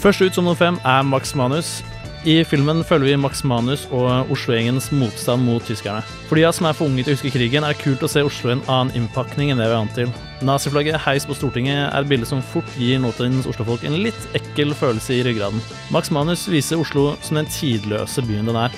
Først 0.00 0.24
ut 0.24 0.32
som 0.32 0.48
nummer 0.48 0.56
fem 0.56 0.80
er 0.80 1.02
Max 1.04 1.34
Manus. 1.36 1.82
I 2.24 2.40
filmen 2.48 2.80
følger 2.80 3.10
vi 3.10 3.20
Max 3.20 3.44
Manus 3.44 3.84
og 3.92 4.32
Oslo-gjengens 4.32 4.88
motstand 4.96 5.44
mot 5.44 5.68
tyskerne. 5.68 6.00
For 6.30 6.40
de 6.40 6.48
som 6.48 6.64
er 6.64 6.72
for 6.72 6.88
unge 6.88 7.04
til 7.04 7.12
å 7.12 7.18
huske 7.18 7.36
krigen, 7.36 7.60
er 7.60 7.76
det 7.76 7.84
kult 7.84 8.00
å 8.00 8.08
se 8.08 8.24
Oslo 8.24 8.54
i 8.54 8.56
en 8.56 8.64
annen 8.72 9.02
innpakning 9.02 9.52
enn 9.52 9.60
det 9.60 9.68
vi 9.68 9.76
er 9.76 9.82
vant 9.82 10.00
til. 10.00 10.16
Naziflagget 10.44 11.00
heis 11.00 11.24
på 11.24 11.34
Stortinget 11.36 11.86
er 11.86 12.02
et 12.02 12.08
bilde 12.10 12.26
som 12.28 12.42
fort 12.44 12.68
gir 12.76 12.98
nåtidens 13.00 13.46
Oslofolk 13.48 13.84
en 13.88 13.96
litt 14.04 14.26
ekkel 14.36 14.74
følelse 14.76 15.16
i 15.16 15.22
ryggraden. 15.24 15.62
Max 15.94 16.10
Manus 16.12 16.44
viser 16.52 16.80
Oslo 16.82 17.14
som 17.24 17.40
den 17.40 17.48
tidløse 17.48 18.24
byen 18.28 18.50
den 18.50 18.58
er. 18.60 18.74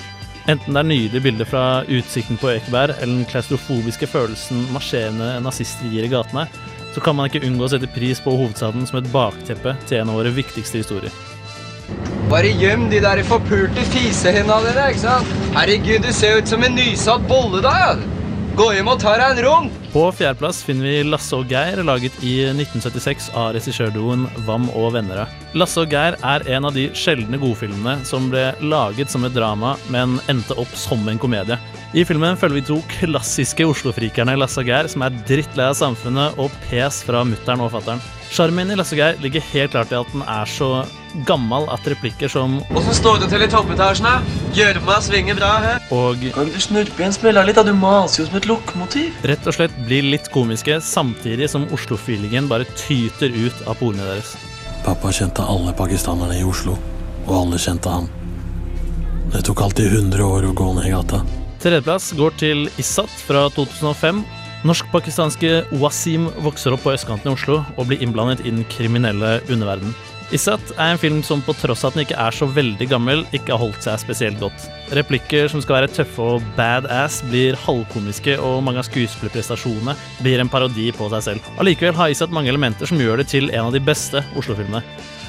Enten 0.47 0.77
det 0.77 0.79
er 0.79 0.87
nydelige 0.87 1.25
bilder 1.25 1.49
fra 1.49 1.63
utsikten 1.91 2.39
på 2.39 2.53
Ekeberg, 2.53 2.95
eller 3.01 3.17
den 3.17 3.27
klaustrofobiske 3.27 4.07
følelsen 4.07 4.63
marsjerende 4.71 5.33
nazister 5.43 5.91
gir 5.91 6.07
i 6.07 6.11
gatene, 6.13 6.45
så 6.95 7.03
kan 7.03 7.17
man 7.17 7.27
ikke 7.27 7.43
unngå 7.43 7.67
å 7.67 7.73
sette 7.73 7.89
pris 7.91 8.23
på 8.23 8.31
hovedstaden 8.31 8.87
som 8.87 9.01
et 9.01 9.11
bakteppe 9.11 9.75
til 9.89 9.99
en 9.99 10.13
av 10.13 10.21
våre 10.21 10.31
viktigste 10.37 10.79
historier. 10.79 11.11
Bare 12.31 12.53
gjem 12.59 12.87
de 12.91 13.03
der 13.03 13.19
forpulte 13.27 13.83
fisehenda 13.91 14.61
dere, 14.63 14.87
ikke 14.93 15.03
sant? 15.03 15.35
Herregud, 15.55 16.07
du 16.07 16.15
ser 16.15 16.39
ut 16.39 16.47
som 16.47 16.63
en 16.63 16.79
nysatt 16.79 17.27
bolle 17.27 17.59
da, 17.63 17.75
ja. 17.83 18.06
Gå 18.57 18.71
hjem 18.73 18.87
og 18.89 18.97
ta 18.97 19.11
deg 19.19 19.35
en 19.35 19.39
rom! 19.45 19.65
På 19.93 20.07
fjerdeplass 20.17 20.63
finner 20.65 20.87
vi 20.87 20.93
Lasse 21.05 21.37
og 21.37 21.51
Geir, 21.51 21.77
laget 21.85 22.15
i 22.25 22.39
1976 22.49 23.27
av 23.37 23.51
regissørduoen 23.53 24.23
Vam 24.47 24.65
og 24.71 24.95
Vennera. 24.95 25.27
Lasse 25.53 25.83
og 25.83 25.93
Geir 25.93 26.17
er 26.25 26.45
en 26.55 26.65
av 26.65 26.73
de 26.73 26.87
sjeldne 26.97 27.37
godfilmene 27.37 27.99
som 28.09 28.31
ble 28.33 28.47
laget 28.65 29.13
som 29.13 29.29
et 29.29 29.35
drama, 29.37 29.75
men 29.93 30.17
endte 30.33 30.57
opp 30.57 30.73
som 30.73 31.05
en 31.05 31.21
komedie. 31.21 31.59
I 31.95 32.03
filmen 32.03 32.35
følger 32.35 32.59
vi 32.59 32.65
to 32.67 32.77
klassiske 32.91 33.63
Oslo-frikerne 33.63 34.33
Lasse 34.35 34.59
og 34.59 34.67
Geir, 34.67 34.89
som 34.91 35.05
er 35.05 35.15
drittlei 35.27 35.69
av 35.71 35.77
samfunnet 35.79 36.35
og 36.41 36.51
pes 36.67 36.99
fra 37.07 37.21
mutter'n 37.23 37.63
og 37.63 37.71
fatter'n. 37.77 38.01
Sjarmen 38.27 38.73
i 38.73 38.75
Lasse 38.75 38.91
og 38.97 38.99
Geir 38.99 39.21
ligger 39.23 39.45
helt 39.53 39.71
klart 39.71 39.93
i 39.93 39.95
at 39.95 40.09
den 40.11 40.25
er 40.27 40.51
så 40.51 40.67
gammel 41.25 41.63
at 41.71 41.87
replikker 41.87 42.29
som 42.29 42.57
Åssen 42.75 42.97
står 42.97 43.21
det 43.21 43.29
til 43.31 43.45
i 43.45 43.47
toppetasjen, 43.49 44.09
da? 44.09 44.41
Gjørma 44.57 44.97
svinger 45.05 45.39
bra 45.39 45.53
her. 45.63 45.79
og 45.95 46.27
Kan 46.35 46.51
du 46.51 46.59
snurpe 46.61 46.99
igjen 46.99 47.15
smella 47.15 47.45
litt, 47.47 47.55
da? 47.55 47.63
Du 47.63 47.71
maser 47.71 48.23
jo 48.25 48.27
som 48.27 48.37
et 48.41 48.49
lokomotiv. 48.51 49.15
rett 49.23 49.47
og 49.47 49.55
slett 49.55 49.79
blir 49.87 50.03
litt 50.11 50.27
komiske, 50.35 50.81
samtidig 50.83 51.47
som 51.55 51.69
Oslo-feelingen 51.71 52.51
bare 52.51 52.67
tyter 52.75 53.31
ut 53.31 53.63
av 53.63 53.79
porene 53.79 54.11
deres. 54.11 54.35
Pappa 54.83 55.15
kjente 55.15 55.47
alle 55.47 55.71
pakistanerne 55.71 56.35
i 56.35 56.43
Oslo, 56.43 56.75
og 57.25 57.33
alle 57.45 57.63
kjente 57.63 57.95
han. 57.95 58.11
Det 59.31 59.47
tok 59.47 59.61
alltid 59.61 59.91
100 60.03 60.23
år 60.23 60.51
å 60.51 60.55
gå 60.55 60.71
ned 60.75 60.91
gata. 60.91 61.23
Tredjeplass 61.57 62.11
går 62.13 62.35
til 62.37 62.67
Issat 62.77 63.13
fra 63.25 63.47
2005. 63.55 64.19
Norsk-pakistanske 64.67 65.63
Wasim 65.81 66.27
vokser 66.45 66.75
opp 66.75 66.83
på 66.85 66.93
østkanten 66.93 67.31
i 67.31 67.33
Oslo 67.33 67.63
og 67.77 67.89
blir 67.89 68.03
innblandet 68.05 68.43
i 68.45 68.53
den 68.53 68.65
kriminelle 68.69 69.39
underverden. 69.49 69.95
Issat 70.35 70.73
er 70.75 70.91
en 70.91 70.99
film 70.99 71.21
som 71.23 71.41
på 71.41 71.55
tross 71.55 71.85
av 71.85 71.93
at 71.93 71.97
den 71.97 72.03
ikke 72.03 72.19
er 72.19 72.35
så 72.35 72.49
veldig 72.51 72.89
gammel, 72.91 73.23
ikke 73.31 73.55
har 73.55 73.61
holdt 73.61 73.85
seg 73.85 74.01
spesielt 74.01 74.41
godt. 74.43 74.65
Replikker 74.97 75.47
som 75.49 75.63
skal 75.63 75.79
være 75.79 75.91
tøffe 75.95 76.29
og 76.35 76.47
badass, 76.57 77.21
blir 77.31 77.57
halvkomiske, 77.63 78.35
og 78.43 78.59
mange 78.67 78.83
av 78.83 78.89
skuespillerprestasjonene 78.89 79.95
blir 80.19 80.43
en 80.43 80.51
parodi 80.51 80.91
på 80.93 81.07
seg 81.15 81.29
selv. 81.29 81.53
Allikevel 81.63 81.95
har 81.97 82.11
Issat 82.11 82.35
mange 82.35 82.51
elementer 82.51 82.91
som 82.91 82.99
gjør 83.01 83.23
det 83.23 83.31
til 83.31 83.47
en 83.53 83.69
av 83.69 83.77
de 83.77 83.81
beste 83.81 84.21
Oslo-filmene. 84.35 84.83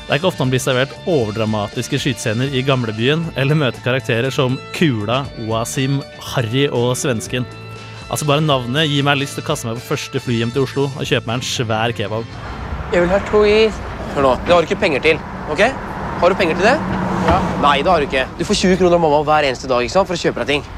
Det 0.08 0.14
er 0.14 0.22
ikke 0.22 0.30
ofte 0.30 0.40
han 0.40 0.48
blir 0.48 0.60
servert 0.64 0.92
overdramatiske 1.04 1.98
skytescener 2.00 2.54
i 2.56 2.62
gamlebyen, 2.64 3.26
eller 3.36 3.58
møter 3.60 3.82
karakterer 3.84 4.32
som 4.32 4.54
Kula, 4.72 5.18
Wasim, 5.44 5.98
Harry 6.30 6.62
og 6.64 6.94
Svensken. 6.96 7.44
Altså 8.08 8.24
Bare 8.24 8.40
navnet 8.40 8.88
gir 8.88 9.04
meg 9.04 9.18
lyst 9.20 9.36
til 9.36 9.44
å 9.44 9.48
kaste 9.50 9.68
meg 9.68 9.76
på 9.76 9.84
første 9.90 10.22
fly 10.24 10.38
hjem 10.38 10.54
til 10.54 10.64
Oslo 10.64 10.86
og 10.88 11.04
kjøpe 11.04 11.28
meg 11.28 11.42
en 11.42 11.44
svær 11.44 11.92
kebab. 11.92 12.24
Jeg 12.94 13.04
vil 13.04 13.12
ha 13.12 13.20
to 13.28 13.44
is. 13.44 13.84
Hør 14.14 14.30
nå, 14.30 14.32
det 14.48 14.56
har 14.56 14.64
du 14.64 14.70
ikke 14.70 14.80
penger 14.86 15.04
til, 15.04 15.20
ok? 15.52 15.62
Har 16.24 16.32
du 16.32 16.40
penger 16.40 16.56
til 16.56 16.70
det? 16.70 16.74
Ja. 17.28 17.38
Nei, 17.66 17.76
det 17.84 17.92
har 17.92 18.00
du 18.00 18.08
ikke. 18.08 18.26
Du 18.40 18.48
får 18.48 18.62
20 18.64 18.80
kroner 18.80 18.96
av 18.96 19.04
mamma 19.04 19.22
hver 19.28 19.52
eneste 19.52 19.68
dag 19.68 19.84
ikke 19.84 19.98
sant, 19.98 20.08
for 20.08 20.16
å 20.16 20.24
kjøpe 20.24 20.40
deg 20.40 20.54
ting. 20.54 20.68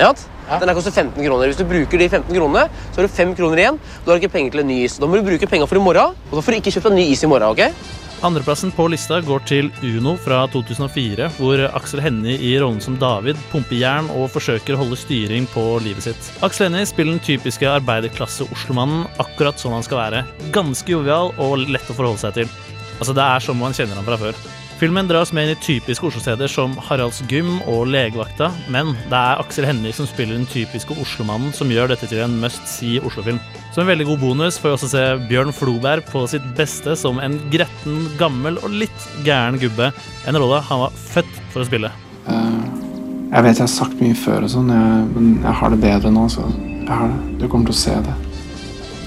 Ja? 0.00 0.14
Den 0.48 0.72
her 0.72 0.80
koster 0.80 0.96
15 0.96 1.20
kroner. 1.20 1.52
Hvis 1.52 1.60
du 1.60 1.68
bruker 1.68 2.00
de 2.00 2.08
15 2.08 2.32
kronene, 2.32 2.70
så 2.88 3.02
har 3.02 3.04
du 3.04 3.18
5 3.20 3.36
kroner 3.36 3.60
igjen. 3.66 3.82
Da 4.00 4.14
har 4.14 4.16
du 4.16 4.24
ikke 4.24 4.38
penger 4.40 4.56
til 4.56 4.64
en 4.64 4.72
ny 4.72 4.80
is. 4.86 4.96
Da 4.96 5.04
må 5.04 5.20
du 5.20 5.28
bruke 5.28 5.44
penger 5.52 5.68
for 5.68 5.76
i 5.76 5.84
morgen, 5.90 6.16
og 6.30 6.38
da 6.38 6.40
får 6.40 6.56
du 6.56 6.62
ikke 6.64 6.72
kjøpt 6.72 6.88
deg 6.88 7.02
ny 7.02 7.10
is 7.12 7.20
i 7.20 7.28
morgen, 7.28 7.52
ok? 7.52 7.92
Andreplassen 8.22 8.70
på 8.70 8.84
lista 8.86 9.16
går 9.26 9.40
til 9.50 9.68
Uno 9.82 10.12
fra 10.14 10.44
2004, 10.52 11.26
hvor 11.40 11.58
Aksel 11.74 12.04
Hennie 12.04 12.36
i 12.38 12.52
rollen 12.62 12.78
som 12.82 12.94
David 12.94 13.40
pumper 13.50 13.74
jern 13.80 14.06
og 14.14 14.28
forsøker 14.30 14.76
å 14.76 14.84
holde 14.84 14.98
styring 15.00 15.48
på 15.50 15.64
livet 15.82 16.06
sitt. 16.06 16.28
Aksel 16.46 16.68
Hennie 16.68 16.86
spiller 16.86 17.16
den 17.16 17.24
typiske 17.26 17.66
arbeiderklasse-oslomannen 17.66 19.08
akkurat 19.24 19.58
sånn 19.58 19.74
han 19.74 19.82
skal 19.82 20.04
være. 20.04 20.20
Ganske 20.54 20.94
jovial 20.94 21.34
og 21.42 21.64
lett 21.66 21.90
å 21.90 21.96
forholde 21.98 22.22
seg 22.22 22.36
til. 22.38 22.52
Altså 23.00 23.16
Det 23.18 23.24
er 23.26 23.42
som 23.42 23.58
man 23.58 23.74
kjenner 23.74 23.98
ham 23.98 24.06
fra 24.06 24.20
før. 24.20 24.38
Filmen 24.78 25.10
dras 25.10 25.34
med 25.34 25.48
inn 25.48 25.56
i 25.56 25.62
typiske 25.62 26.06
Oslo-steder 26.06 26.50
som 26.50 26.78
Haralds 26.86 27.24
Gym 27.30 27.56
og 27.70 27.88
Legevakta, 27.90 28.52
men 28.70 28.94
det 29.10 29.18
er 29.18 29.42
Aksel 29.42 29.66
Hennie 29.66 29.94
som 29.94 30.06
spiller 30.06 30.38
den 30.38 30.46
typiske 30.50 30.94
Oslomannen 30.94 31.50
som 31.54 31.74
gjør 31.74 31.90
dette 31.90 32.06
til 32.10 32.22
en 32.22 32.38
must 32.42 32.70
see 32.70 33.02
Oslo-film. 33.02 33.42
Som 33.72 33.86
en 33.86 33.88
veldig 33.88 34.04
god 34.04 34.20
bonus 34.20 34.58
får 34.60 34.68
vi 34.68 34.74
også 34.76 34.88
se 34.92 35.02
Bjørn 35.30 35.52
Floberg 35.56 36.04
på 36.10 36.26
sitt 36.28 36.44
beste 36.58 36.92
som 37.00 37.16
en 37.24 37.38
gretten, 37.52 38.02
gammel 38.20 38.58
og 38.60 38.74
litt 38.82 39.06
gæren 39.24 39.56
gubbe. 39.62 39.88
En 40.28 40.36
rolle 40.36 40.58
han 40.68 40.82
var 40.82 40.98
født 41.06 41.38
for 41.54 41.64
å 41.64 41.68
spille. 41.70 41.88
Jeg 42.28 43.46
vet 43.46 43.56
jeg 43.56 43.64
har 43.64 43.70
sagt 43.72 43.96
mye 44.04 44.18
før, 44.18 44.44
og 44.44 44.52
sånn, 44.52 44.68
men 45.14 45.30
jeg 45.40 45.56
har 45.56 45.72
det 45.72 45.80
bedre 45.80 46.12
nå. 46.12 46.26
så 46.28 46.44
jeg 46.52 46.92
har 46.92 47.08
det. 47.08 47.38
Du 47.40 47.46
kommer 47.48 47.70
til 47.70 47.72
å 47.72 47.80
se 47.80 47.96
det. 48.04 48.18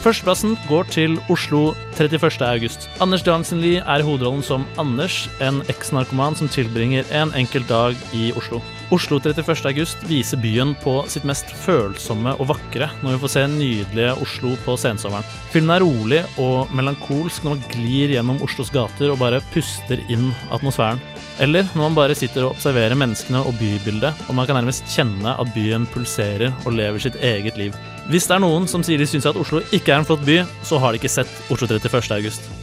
Førsteplassen 0.01 0.57
går 0.69 0.89
til 0.93 1.19
Oslo 1.29 1.75
31. 1.93 2.41
august. 2.45 2.89
Anders 3.01 3.21
Johnson-Lie 3.25 3.83
er 3.85 4.01
i 4.01 4.05
hovedrollen 4.05 4.41
som 4.45 4.65
Anders, 4.81 5.27
en 5.45 5.61
eks-narkoman 5.69 6.37
som 6.41 6.49
tilbringer 6.49 7.05
en 7.13 7.33
enkelt 7.37 7.69
dag 7.69 8.01
i 8.17 8.31
Oslo. 8.33 8.63
Oslo 8.93 9.17
31. 9.17 9.65
august 9.65 10.03
viser 10.05 10.37
byen 10.37 10.75
på 10.83 10.99
sitt 11.09 11.23
mest 11.25 11.49
følsomme 11.63 12.35
og 12.37 12.51
vakre 12.51 12.91
når 13.01 13.15
vi 13.15 13.21
får 13.23 13.31
se 13.33 13.45
nydelige 13.49 14.11
Oslo 14.21 14.51
på 14.61 14.75
sensommeren. 14.77 15.25
Filmen 15.53 15.73
er 15.73 15.81
rolig 15.81 16.19
og 16.41 16.69
melankolsk 16.77 17.41
når 17.45 17.55
man 17.55 17.63
glir 17.71 18.13
gjennom 18.13 18.43
Oslos 18.45 18.69
gater 18.73 19.09
og 19.09 19.17
bare 19.23 19.41
puster 19.55 20.03
inn 20.05 20.29
atmosfæren. 20.53 21.01
Eller 21.41 21.65
når 21.73 21.81
man 21.81 21.97
bare 21.97 22.15
sitter 22.15 22.45
og 22.45 22.53
observerer 22.53 22.95
menneskene 22.95 23.41
og 23.41 23.57
bybildet, 23.59 24.21
og 24.29 24.37
man 24.37 24.45
kan 24.47 24.55
nærmest 24.59 24.85
kjenne 24.93 25.33
at 25.33 25.51
byen 25.57 25.89
pulserer 25.91 26.53
og 26.63 26.77
lever 26.77 27.01
sitt 27.01 27.17
eget 27.25 27.57
liv. 27.59 27.73
Hvis 28.11 28.29
det 28.29 28.37
er 28.37 28.45
noen 28.45 28.69
som 28.69 28.85
sier 28.85 29.01
de 29.01 29.09
syns 29.09 29.25
at 29.25 29.39
Oslo 29.41 29.65
ikke 29.73 29.95
er 29.95 30.03
en 30.03 30.07
flott 30.07 30.23
by, 30.29 30.43
så 30.63 30.79
har 30.79 30.93
de 30.93 31.01
ikke 31.01 31.11
sett 31.17 31.41
Oslo 31.49 31.67
31. 31.67 32.54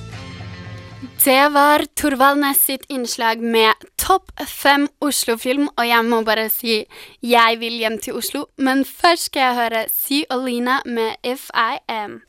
Det 1.02 1.54
var 1.54 1.82
Torvald 1.96 2.38
Næss 2.38 2.60
sitt 2.66 2.84
innslag 2.88 3.40
med 3.42 3.74
Topp 3.98 4.30
fem 4.46 4.88
Oslo-film, 5.00 5.68
og 5.76 5.88
jeg 5.88 6.04
må 6.06 6.22
bare 6.22 6.48
si 6.50 6.84
jeg 7.22 7.58
vil 7.58 7.80
hjem 7.82 7.98
til 7.98 8.20
Oslo, 8.20 8.44
men 8.56 8.84
først 8.84 9.30
skal 9.32 9.40
jeg 9.48 9.58
høre 9.58 9.84
Sy 9.90 10.22
og 10.30 10.46
Lina 10.46 10.78
med 10.86 11.18
If 11.24 11.50
I 11.54 11.82
Am. 11.90 12.22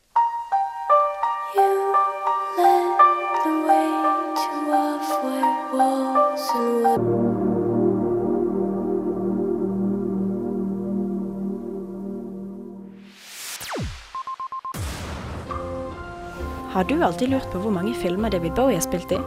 Har 16.74 16.84
du 16.84 16.96
alltid 17.06 17.30
lurt 17.30 17.52
på 17.52 17.60
hvor 17.62 17.70
mange 17.70 17.92
filmer 17.94 18.32
David 18.34 18.56
Bowie 18.58 18.74
har 18.74 18.82
spilt 18.82 19.12
i? 19.14 19.18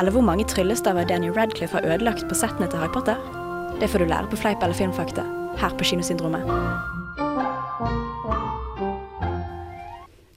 Eller 0.00 0.14
hvor 0.14 0.24
mange 0.24 0.46
tryllestaver 0.48 1.04
Daniel 1.04 1.34
Radcliffe 1.36 1.76
har 1.76 1.84
ødelagt 1.84 2.24
på 2.24 2.38
settene 2.38 2.70
til 2.72 2.80
Harry 2.80 2.88
Potter? 2.94 3.20
Det 3.76 3.90
får 3.92 4.00
du 4.00 4.08
lære 4.08 4.30
på 4.32 4.38
Fleip 4.40 4.64
eller 4.64 4.78
filmfakta, 4.78 5.26
her 5.60 5.76
på 5.76 5.84
Kinosyndromet. 5.90 6.48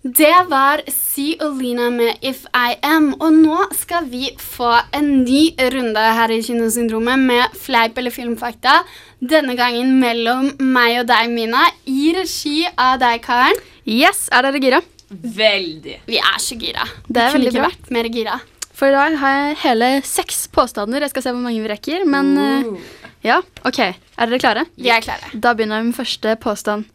Det 0.04 0.36
var 0.52 0.84
Si 0.92 1.30
og 1.40 1.62
Lina 1.64 1.88
med 1.96 2.20
If 2.20 2.44
I 2.52 2.76
Am, 2.84 3.14
og 3.24 3.32
nå 3.40 3.64
skal 3.80 4.12
vi 4.12 4.34
få 4.36 4.74
en 5.00 5.14
ny 5.24 5.46
runde 5.72 6.08
her 6.20 6.34
i 6.36 6.42
Kinosyndromet 6.44 7.24
med 7.24 7.56
fleip 7.56 7.96
eller 7.98 8.12
filmfakta. 8.12 8.82
Denne 9.24 9.56
gangen 9.56 9.96
mellom 10.04 10.52
meg 10.60 11.06
og 11.06 11.08
deg, 11.08 11.32
Mina, 11.32 11.70
i 11.88 12.12
regi 12.20 12.66
av 12.76 13.00
deg, 13.00 13.24
Karen. 13.24 13.64
Yes, 13.88 14.28
er 14.28 14.44
dere 14.44 14.60
gira? 14.60 14.84
Veldig. 15.22 16.00
Vi 16.10 16.20
er 16.20 16.42
så 16.42 16.58
gira. 16.60 16.88
Det 17.08 17.22
er 17.22 17.32
vi 17.32 17.40
veldig 17.40 17.54
bra. 17.58 17.70
vært 17.70 17.94
mer 17.94 18.10
gira. 18.14 18.40
For 18.74 18.90
i 18.90 18.96
dag 18.96 19.18
har 19.22 19.36
jeg 19.38 19.60
hele 19.64 19.90
seks 20.08 20.48
påstander. 20.54 21.06
Jeg 21.06 21.14
skal 21.14 21.28
se 21.28 21.34
hvor 21.36 21.44
mange 21.44 21.62
vi 21.62 21.70
rekker. 21.70 22.08
Men 22.10 22.34
uh. 22.40 22.82
ja, 23.26 23.42
OK. 23.68 23.80
Er 23.84 24.32
dere 24.32 24.42
klare? 24.42 24.66
Vi 24.76 24.90
er 24.90 25.06
klare. 25.06 25.30
Da 25.34 25.54
begynner 25.54 25.82
jeg 25.82 25.92
med 25.92 25.98
første 26.00 26.36
påstand. 26.42 26.90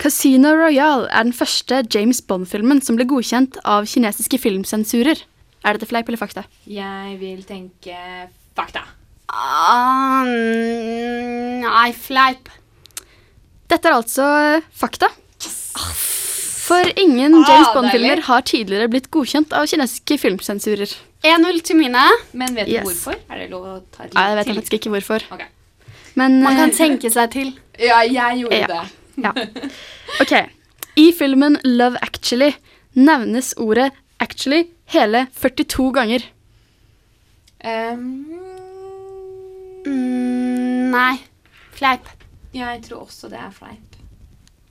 Casino 0.00 0.54
Royale 0.56 1.10
er 1.12 1.26
den 1.26 1.34
første 1.36 1.82
James 1.92 2.22
Bond-filmen 2.24 2.80
som 2.80 2.96
ble 2.96 3.04
godkjent 3.08 3.58
av 3.68 3.88
kinesiske 3.90 4.40
filmsensurer. 4.40 5.20
Er 5.60 5.76
dette 5.76 5.88
fleip 5.90 6.08
eller 6.08 6.20
fakta? 6.20 6.46
Jeg 6.64 7.18
vil 7.20 7.42
tenke 7.44 7.96
fakta. 8.56 8.86
Ah, 9.30 10.24
mm, 10.24 11.60
nei, 11.66 11.90
fleip. 11.94 12.48
Dette 13.70 13.92
er 13.92 13.98
altså 14.00 14.30
fakta. 14.72 15.12
fakta. 15.12 16.16
For 16.70 16.86
ingen 17.02 17.34
Ah, 17.34 17.46
James 17.48 17.68
Bond-filmer 17.74 18.20
har 18.28 18.42
tidligere 18.46 18.88
blitt 18.92 19.08
godkjent 19.10 19.52
av 19.58 19.66
kinesiske 19.66 20.18
filmsensurer. 20.22 20.92
1-0 21.26 21.58
til 21.66 21.76
mine. 21.80 22.02
Men 22.32 22.54
vet 22.54 22.68
du 22.70 22.72
Yes. 22.76 22.84
hvorfor? 22.86 23.16
Er 23.28 23.38
det 23.42 23.50
lov 23.50 23.64
å 23.66 23.82
ta 23.92 24.04
et 24.06 24.14
Nei, 24.14 24.28
jeg 24.28 24.36
vet 24.38 24.46
til? 24.46 24.54
faktisk 24.60 24.76
ikke 24.78 24.92
hvorfor. 24.94 25.24
Okay. 25.34 25.46
Men 26.14 26.38
Man 26.42 26.56
kan 26.56 26.70
eh, 26.70 26.76
tenke 26.76 27.10
seg 27.10 27.30
til. 27.34 27.50
Ja, 27.78 28.00
jeg 28.06 28.42
gjorde 28.44 28.60
Ja. 28.60 28.66
det. 28.66 28.84
Ja. 29.24 29.32
OK. 30.22 30.32
I 30.96 31.12
filmen 31.12 31.58
Love 31.64 31.98
Actually 32.02 32.52
nevnes 32.94 33.52
ordet 33.58 33.90
'actually' 34.20 34.68
hele 34.94 35.26
42 35.34 35.92
ganger. 35.92 36.22
Mm, 39.86 40.90
nei. 40.90 41.18
Fleip. 41.76 42.06
Jeg 42.54 42.82
tror 42.88 43.06
også 43.06 43.28
det 43.30 43.38
er 43.38 43.50
fleip. 43.54 43.96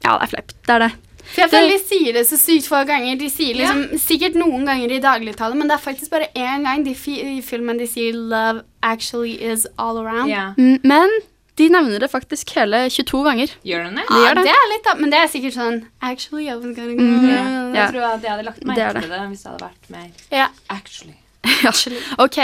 Ja, 0.04 0.18
det 0.18 0.24
er 0.24 0.28
fleip. 0.34 0.52
Det 0.68 0.76
er 0.76 0.80
det. 0.88 0.92
For 1.30 1.42
jeg 1.44 1.52
føler 1.52 1.74
de 1.74 1.80
sier 1.84 2.14
det 2.14 2.26
så 2.28 2.38
sykt 2.40 2.68
få 2.68 2.84
ganger. 2.90 3.18
De 3.20 3.30
sier 3.30 3.58
liksom 3.58 4.00
sikkert 4.02 4.38
noen 4.40 4.66
ganger 4.66 4.92
i 4.96 5.02
dagligtale, 5.04 5.56
men 5.56 5.70
det 5.70 5.78
er 5.78 5.84
faktisk 5.84 6.12
bare 6.14 6.30
én 6.36 6.66
gang 6.68 6.86
de 6.86 6.94
i 6.94 7.42
filmen 7.46 7.78
de 7.78 7.88
sier 7.88 8.14
'love 8.14 8.64
actually 8.82 9.36
is 9.42 9.68
all 9.78 9.98
around'. 9.98 10.30
Ja. 10.30 10.54
Men 10.58 11.10
de 11.60 11.68
nevner 11.70 12.00
det 12.00 12.10
faktisk 12.12 12.50
hele 12.56 12.88
22 12.90 13.24
ganger. 13.24 13.48
Gjør 13.68 13.84
den 13.90 14.00
det? 14.00 14.06
De 14.10 14.20
det. 14.36 14.44
det 14.48 14.54
er 14.56 14.68
litt 14.74 14.86
da, 14.88 14.94
men 14.96 15.12
det 15.12 15.20
er 15.20 15.28
sikkert 15.28 15.58
sånn 15.58 15.82
Actually, 16.02 16.48
I 16.48 16.56
was 16.56 16.76
gonna 16.76 16.96
go 16.96 17.04
Mhm. 17.04 17.76
Jeg 17.76 17.92
tror 17.92 18.06
at 18.14 18.22
jeg 18.22 18.32
hadde 18.32 18.46
lagt 18.48 18.64
meg 18.66 18.78
merke 18.78 18.90
er 18.90 18.94
det. 18.94 19.10
det 19.10 19.20
hvis 19.30 19.44
det 19.44 19.52
hadde 19.52 19.66
vært 19.66 19.90
mer 19.90 20.10
yeah. 20.32 20.50
actually. 20.70 21.18
Ja. 21.64 21.72
OK. 22.18 22.38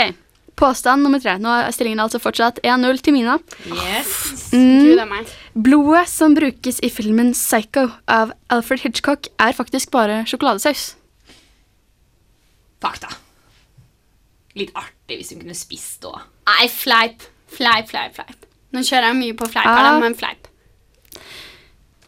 Påstand 0.56 1.04
nummer 1.04 1.20
tre. 1.20 1.34
Nå 1.42 1.52
er 1.52 1.74
stillingen 1.74 2.00
altså 2.00 2.20
fortsatt 2.22 2.62
1-0 2.64 3.02
til 3.04 3.12
Mina. 3.12 3.36
Yes. 3.68 4.48
Mm. 4.54 4.86
Gud 4.86 5.02
er 5.02 5.10
meg. 5.10 5.34
Blodet 5.52 6.06
som 6.08 6.36
brukes 6.36 6.80
i 6.80 6.88
filmen 6.92 7.34
Psycho 7.36 7.90
av 8.08 8.32
Alfred 8.52 8.86
Hitchcock, 8.86 9.28
er 9.36 9.52
faktisk 9.56 9.92
bare 9.92 10.22
sjokoladesaus. 10.28 10.94
Fakta. 12.80 13.12
Litt 14.56 14.72
artig 14.72 15.20
hvis 15.20 15.34
hun 15.34 15.44
kunne 15.44 15.56
spist 15.58 16.08
òg. 16.08 16.22
Nei, 16.48 16.66
fleip. 16.72 17.28
Fleip, 17.52 17.92
fleip, 17.92 18.16
fleip. 18.16 18.48
Nå 18.72 18.82
kjører 18.84 19.10
jeg 19.10 19.20
mye 19.20 19.36
på 19.36 19.48
fleip 19.52 19.68
her, 19.68 19.84
da, 19.90 19.94
men 20.00 20.16
fleip. 20.16 20.48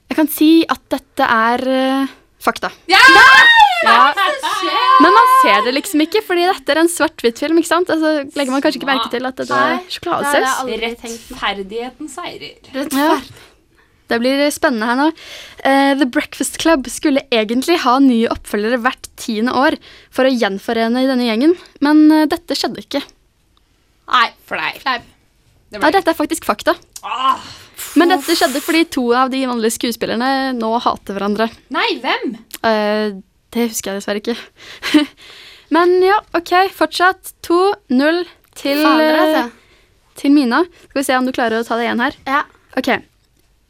Jeg 0.08 0.16
kan 0.16 0.32
si 0.32 0.52
at 0.64 0.88
dette 0.96 1.28
er 1.28 1.68
uh, 1.68 2.18
fakta. 2.40 2.72
Ja! 2.88 3.02
Ja. 3.86 4.12
Men 5.02 5.14
man 5.14 5.28
ser 5.42 5.60
det 5.66 5.74
liksom 5.76 6.02
ikke, 6.02 6.22
fordi 6.26 6.46
dette 6.48 6.74
er 6.74 6.80
en 6.82 6.90
svart-hvitt-film. 6.90 7.60
ikke 7.60 7.70
sant? 7.70 7.92
Altså, 7.94 8.24
legger 8.34 8.54
man 8.54 8.64
kanskje 8.64 8.80
ikke 8.80 8.90
merke 8.90 9.12
til 9.12 9.28
at 9.28 9.38
det 9.38 9.46
er 9.54 9.76
sjokoladesaus. 9.94 10.72
Rettferdigheten 10.86 12.10
seirer. 12.10 12.72
Ja. 12.96 13.20
Det 14.08 14.16
blir 14.22 14.40
spennende 14.54 14.88
her 14.88 14.96
nå. 14.96 15.06
Uh, 15.60 15.92
The 16.00 16.08
Breakfast 16.08 16.56
Club 16.62 16.88
skulle 16.88 17.26
egentlig 17.28 17.76
ha 17.84 17.98
nye 18.00 18.30
oppfølgere 18.32 18.80
hvert 18.80 19.10
tiende 19.20 19.52
år 19.52 19.76
for 20.14 20.24
å 20.24 20.32
gjenforene 20.32 21.04
i 21.04 21.10
denne 21.10 21.28
gjengen, 21.28 21.54
men 21.84 22.06
uh, 22.08 22.24
dette 22.30 22.56
skjedde 22.56 22.86
ikke. 22.86 23.02
Nei, 24.08 24.26
fleip. 24.48 24.80
Nei, 25.76 25.90
dette 25.92 26.08
er 26.08 26.16
faktisk 26.16 26.48
fakta. 26.48 26.72
Men 28.00 28.14
dette 28.14 28.34
skjedde 28.36 28.62
fordi 28.64 28.86
to 28.96 29.04
av 29.16 29.28
de 29.32 29.42
vanlige 29.48 29.76
skuespillerne 29.76 30.54
nå 30.56 30.70
hater 30.80 31.16
hverandre. 31.16 31.50
Nei, 31.74 31.88
hvem? 32.02 32.32
Eh, 32.64 33.18
det 33.54 33.68
husker 33.70 33.92
jeg 33.94 34.00
dessverre 34.02 34.22
ikke. 34.22 34.36
Men 35.74 35.98
ja, 36.04 36.18
OK, 36.36 36.54
fortsatt 36.72 37.34
2-0 37.46 38.24
til, 38.58 38.80
eh, 38.84 39.20
altså. 39.20 39.44
til 40.20 40.32
Mina. 40.34 40.62
Skal 40.88 41.00
vi 41.02 41.06
se 41.10 41.16
om 41.18 41.28
du 41.28 41.34
klarer 41.36 41.60
å 41.60 41.66
ta 41.68 41.76
det 41.78 41.88
igjen 41.88 42.02
her. 42.04 42.16
Ja. 42.28 42.42
Ok. 42.78 42.90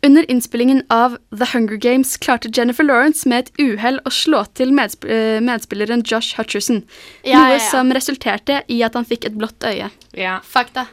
Under 0.07 0.23
innspillingen 0.31 0.85
av 0.95 1.17
The 1.35 1.49
Hunger 1.51 1.77
Games 1.83 2.13
klarte 2.23 2.53
Jennifer 2.55 2.87
Lawrence 2.87 3.27
med 3.29 3.49
et 3.49 3.59
uhell 3.59 3.99
å 4.07 4.13
slå 4.15 4.45
til 4.55 4.71
medsp 4.77 5.09
eh, 5.11 5.41
medspilleren 5.43 6.05
Josh 6.07 6.39
Hutcherson. 6.39 6.85
Ja, 7.27 7.41
noe 7.41 7.57
ja, 7.57 7.59
ja. 7.59 7.65
som 7.73 7.91
resulterte 7.95 8.61
i 8.71 8.79
at 8.87 8.95
han 8.95 9.09
fikk 9.09 9.27
et 9.27 9.35
blått 9.41 9.67
øye. 9.67 9.91
Ja. 10.15 10.39
Fakta. 10.47 10.87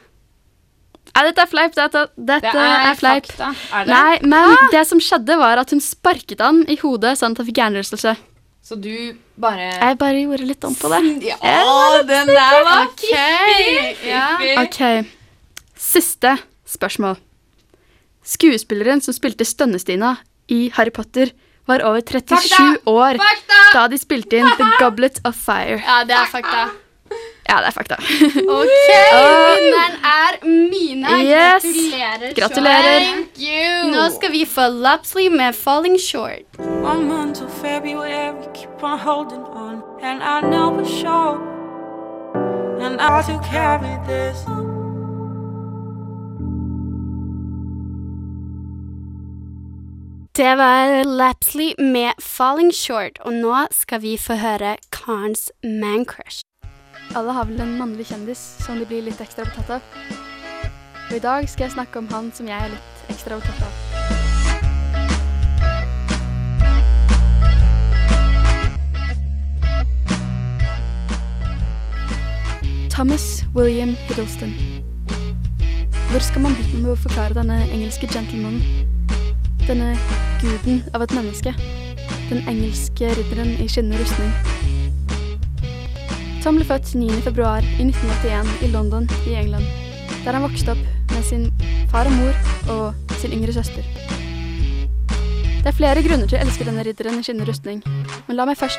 Nei, 1.15 1.21
dette 1.29 1.45
er 1.45 1.47
fleip. 1.51 1.75
Dette, 1.77 2.07
dette 2.17 2.49
Det 2.49 2.63
er 2.65 2.89
er, 2.89 2.97
fleip. 2.99 3.29
fakta. 3.29 3.51
Er 3.77 3.85
det? 3.85 3.93
Nei, 3.93 4.17
men 4.33 4.71
det 4.73 4.81
som 4.89 4.99
skjedde, 4.99 5.37
var 5.39 5.61
at 5.61 5.69
hun 5.71 5.79
sparket 5.83 6.41
han 6.43 6.65
i 6.67 6.75
hodet 6.81 7.13
sånn 7.21 7.37
at 7.37 7.43
han 7.43 7.47
fikk 7.47 7.61
hjernerystelse. 7.61 8.15
Så 8.65 8.75
du 8.81 8.89
bare 9.37 9.67
Jeg 9.77 9.97
bare 10.01 10.21
gjorde 10.23 10.45
litt 10.49 10.63
om 10.65 10.73
på 10.73 10.89
det. 10.89 11.01
Ja, 11.27 12.01
den 12.07 12.31
der 12.31 12.63
var 12.65 12.87
Ok, 12.87 13.03
ja. 14.07 14.23
Ok, 14.63 14.79
Siste 15.77 16.31
spørsmål. 16.65 17.19
Skuespilleren 18.25 19.03
som 19.05 19.13
spilte 19.13 19.45
Stønnestina 19.45 20.15
i 20.49 20.71
Harry 20.73 20.89
Potter, 20.93 21.29
var 21.69 21.81
over 21.85 22.01
37 22.01 22.29
Fakta! 22.29 22.65
år 22.89 23.17
Fakta! 23.21 23.59
da 23.73 23.83
de 23.89 23.97
spilte 24.01 24.37
inn 24.41 24.49
The 24.57 24.67
Goblet 24.81 25.21
of 25.25 25.37
Fire. 25.37 25.77
Ja, 25.81 25.99
det 26.05 26.13
er 26.17 26.27
fakta. 26.29 26.65
Ja, 27.49 27.57
det 27.61 27.67
er 27.67 27.71
fakta. 27.71 27.95
OK, 28.59 28.87
vinneren 29.57 29.97
er 30.11 30.37
Mina. 30.45 31.17
Yes. 31.21 31.63
Gratulerer. 31.63 32.33
Gratulerer. 32.39 32.99
Thank 33.05 33.37
you. 33.37 33.91
Nå 33.91 34.09
skal 34.15 34.31
vi 34.31 34.45
få 34.45 34.67
Lapsley 34.67 35.29
med 35.29 35.53
'Falling 35.53 35.97
Short'. 35.99 36.47
One 36.91 37.03
month 37.05 37.39
till 37.39 37.49
February, 37.61 38.33
keep 38.55 38.83
on 38.83 38.99
holding 38.99 39.45
on, 39.65 39.83
and 40.03 40.21
I 40.23 40.41
know 40.41 40.67
for 40.77 40.85
sure. 41.01 41.35
And 42.85 43.01
I 43.01 43.21
to 43.31 43.39
carry 43.51 43.95
this. 44.07 44.37
Det 50.35 50.57
var 50.57 51.03
Lapsley 51.03 51.73
med 51.77 52.11
'Falling 52.19 52.71
Short', 52.73 53.21
og 53.21 53.33
nå 53.33 53.67
skal 53.71 54.01
vi 54.01 54.17
få 54.17 54.33
høre 54.33 54.77
Karns 54.91 55.51
mancrush. 55.63 56.44
Alle 57.15 57.31
har 57.31 57.45
vel 57.47 57.61
en 57.63 57.77
mannlig 57.79 58.09
kjendis 58.09 58.39
som 58.59 58.75
de 58.75 58.83
blir 58.83 59.05
litt 59.05 59.21
ekstra 59.23 59.45
opptatt 59.47 59.69
av. 59.77 59.81
Og 61.07 61.13
i 61.15 61.21
dag 61.23 61.45
skal 61.47 61.69
jeg 61.69 61.75
snakke 61.77 62.01
om 62.01 62.09
han 62.11 62.25
som 62.35 62.49
jeg 62.49 62.59
er 62.59 62.73
litt 62.73 63.11
ekstra 63.13 63.37
opptatt 63.37 63.61
av. 63.63 63.71
Thomas 72.91 73.45
William 73.55 73.95
Hiddleston. 74.09 74.51
Hvor 76.11 76.19
skal 76.19 76.43
man 76.43 76.57
begynne 76.59 76.81
med 76.83 76.97
å 76.97 76.99
forklare 76.99 77.37
denne 77.39 77.61
engelske 77.69 78.11
gentlemanen? 78.11 78.59
Denne 79.63 79.93
guden 80.43 80.83
av 80.91 81.07
et 81.07 81.15
menneske. 81.15 81.55
Den 82.27 82.43
engelske 82.43 83.15
ridderen 83.15 83.55
i 83.55 83.71
skinnende 83.71 84.03
rustning. 84.03 84.54
Tom 86.45 86.59
ble 86.59 86.65
født 86.69 86.91
9. 86.93 87.07
februar 87.25 87.65
i 87.65 87.87
1981 87.87 88.49
i 88.61 88.67
London 88.69 89.07
i 89.25 89.31
England, 89.33 89.65
der 90.21 90.35
han 90.35 90.43
vokste 90.43 90.75
opp 90.75 91.09
med 91.09 91.23
sin 91.25 91.47
far 91.89 92.05
og 92.05 92.13
mor 92.13 92.35
og 92.69 93.15
sin 93.17 93.33
yngre 93.33 93.55
søster. 93.55 93.81
Det 95.09 95.71
er 95.71 95.73
flere 95.79 96.03
grunner 96.05 96.29
til 96.29 96.37
å 96.37 96.43
elske 96.45 96.69
denne 96.69 96.85
ridderen 96.85 97.17
i 97.17 97.25
skinnende 97.25 97.49
rustning, 97.49 97.81
men 98.27 98.37
la 98.37 98.45
meg 98.45 98.61
først 98.61 98.77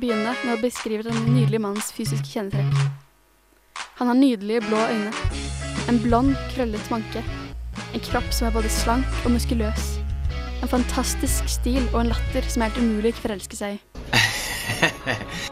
begynne 0.00 0.32
med 0.40 0.54
å 0.54 0.62
beskrive 0.64 1.04
den 1.04 1.20
nydelige 1.34 1.60
mannens 1.60 1.92
fysiske 1.92 2.32
kjennetrekk. 2.32 2.80
Han 4.00 4.08
har 4.08 4.16
nydelige 4.16 4.64
blå 4.70 4.80
øyne, 4.80 5.12
en 5.92 6.00
blond, 6.00 6.32
krøllet 6.56 6.92
manke, 6.94 7.20
en 7.92 8.08
kropp 8.08 8.32
som 8.32 8.48
er 8.48 8.56
både 8.56 8.72
slank 8.72 9.24
og 9.26 9.34
muskuløs, 9.36 9.98
en 10.64 10.76
fantastisk 10.78 11.58
stil 11.60 11.82
og 11.90 12.06
en 12.06 12.14
latter 12.16 12.48
som 12.48 12.64
er 12.64 12.72
helt 12.72 12.86
umulig 12.88 13.18
å 13.18 13.26
forelske 13.26 13.66
seg 13.66 13.76
i. 13.76 13.82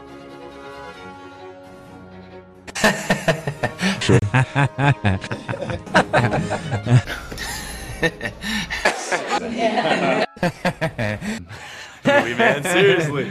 Louis, 12.03 12.35
man, 12.35 12.63
seriously. 12.63 13.27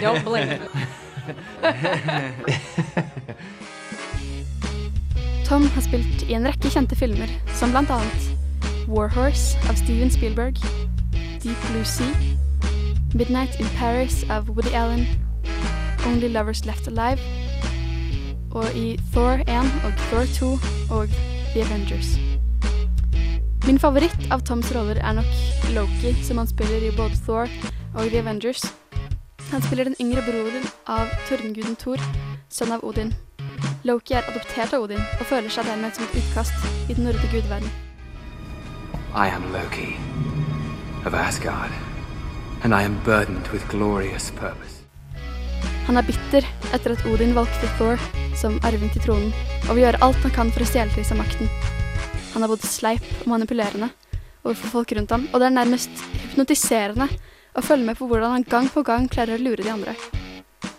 Don't 0.00 0.24
blink. 0.24 0.60
Tom 5.44 5.68
har 5.68 5.82
spilt 5.84 6.22
i 6.28 6.34
en 6.34 6.46
rekke 6.48 6.70
kjente 6.72 6.96
filmer, 6.96 7.28
som 7.54 7.76
annet 7.76 8.22
Warhorse 8.88 9.58
av 9.68 9.76
Steven 9.76 10.10
Spielberg, 10.10 10.56
Deep 11.42 11.58
Blue 11.70 11.84
Sea, 11.84 12.08
Midnight 13.14 13.60
in 13.60 13.68
Paris 13.78 14.24
av 14.30 14.48
Woody 14.48 14.74
Allen, 14.74 15.06
Only 16.06 16.28
Lovers 16.28 16.64
Left 16.64 16.88
Alive, 16.88 17.20
og 18.50 18.64
i 18.74 18.96
Thor 19.12 19.42
1 19.46 19.84
og 19.84 19.92
Thor 20.08 20.24
2 20.38 20.48
og 20.96 21.08
The 21.52 21.60
Avengers. 21.60 22.16
Min 23.66 23.78
favoritt 23.78 24.32
av 24.32 24.40
Toms 24.48 24.72
roller 24.74 24.96
er 24.96 25.12
nok 25.12 25.28
Loki, 25.74 26.14
som 26.24 26.40
han 26.40 26.48
spiller 26.48 26.88
i 26.88 26.94
både 26.96 27.20
Thor 27.26 27.52
og 27.94 28.08
The 28.08 28.18
Avengers. 28.18 28.64
Han 29.50 29.62
spiller 29.62 29.84
den 29.84 30.00
yngre 30.00 30.24
broren 30.24 30.64
av 30.88 31.12
tordenguden 31.28 31.76
Thor, 31.76 32.00
sønn 32.48 32.72
av 32.72 32.80
Odin. 32.84 33.12
Loki 33.84 34.16
er 34.16 34.24
adoptert 34.24 34.72
av 34.72 34.88
Odin 34.88 35.04
og 35.20 35.28
føler 35.28 35.52
seg 35.52 35.68
dermed 35.68 35.92
som 35.92 36.08
et 36.08 36.20
utkast 36.22 36.88
i 36.88 36.96
den 36.96 37.04
nordiske 37.04 37.28
gudeverden. 37.28 37.68
I 39.12 39.28
am 39.28 39.52
Loki 39.52 39.92
of 41.04 41.12
Asgard, 41.12 41.91
Han 45.88 45.98
er 45.98 46.06
bitter 46.06 46.46
etter 46.70 46.92
at 46.94 47.02
Odin 47.10 47.34
valgte 47.34 47.66
Thor 47.74 47.98
som 48.38 48.60
arving 48.62 48.92
til 48.94 49.02
tronen, 49.02 49.32
og 49.66 49.74
vil 49.74 49.82
gjøre 49.82 49.98
alt 50.06 50.22
han 50.22 50.34
kan 50.36 50.52
for 50.54 50.62
å 50.62 50.68
stjele 50.70 50.94
til 50.94 51.02
seg 51.08 51.18
makten. 51.18 51.50
Han 52.36 52.46
er 52.46 52.52
både 52.52 52.70
sleip 52.70 53.02
og 53.24 53.26
manipulerende 53.34 53.90
overfor 54.44 54.76
folk 54.76 54.94
rundt 54.94 55.10
ham, 55.10 55.26
og 55.32 55.42
det 55.42 55.48
er 55.48 55.56
nærmest 55.58 56.06
hypnotiserende 56.22 57.10
å 57.58 57.66
følge 57.66 57.90
med 57.90 57.98
på 57.98 58.06
hvordan 58.06 58.36
han 58.36 58.46
gang 58.54 58.70
på 58.70 58.86
gang 58.86 59.10
klarer 59.10 59.40
å 59.40 59.42
lure 59.42 59.66
de 59.66 59.74
andre. 59.74 59.98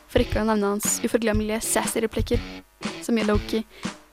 For 0.07 0.23
ikke 0.23 0.39
å 0.39 0.47
nevne 0.47 0.77
hans 0.77 1.01
uforglemmelige 1.03 1.65
sassy 1.67 2.07
replikker, 2.07 2.39
som 3.03 3.19
gjør 3.19 3.33
Loki 3.35 3.65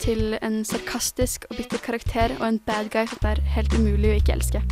til 0.03 0.35
en 0.43 0.65
sarkastisk 0.67 1.47
og 1.53 1.61
bitter 1.63 1.87
karakter 1.87 2.35
og 2.41 2.49
en 2.51 2.65
bad 2.67 2.91
guy 2.91 3.07
som 3.07 3.23
det 3.23 3.37
er 3.37 3.47
helt 3.55 3.79
umulig 3.79 4.11
å 4.11 4.19
ikke 4.25 4.41
elske. 4.41 4.67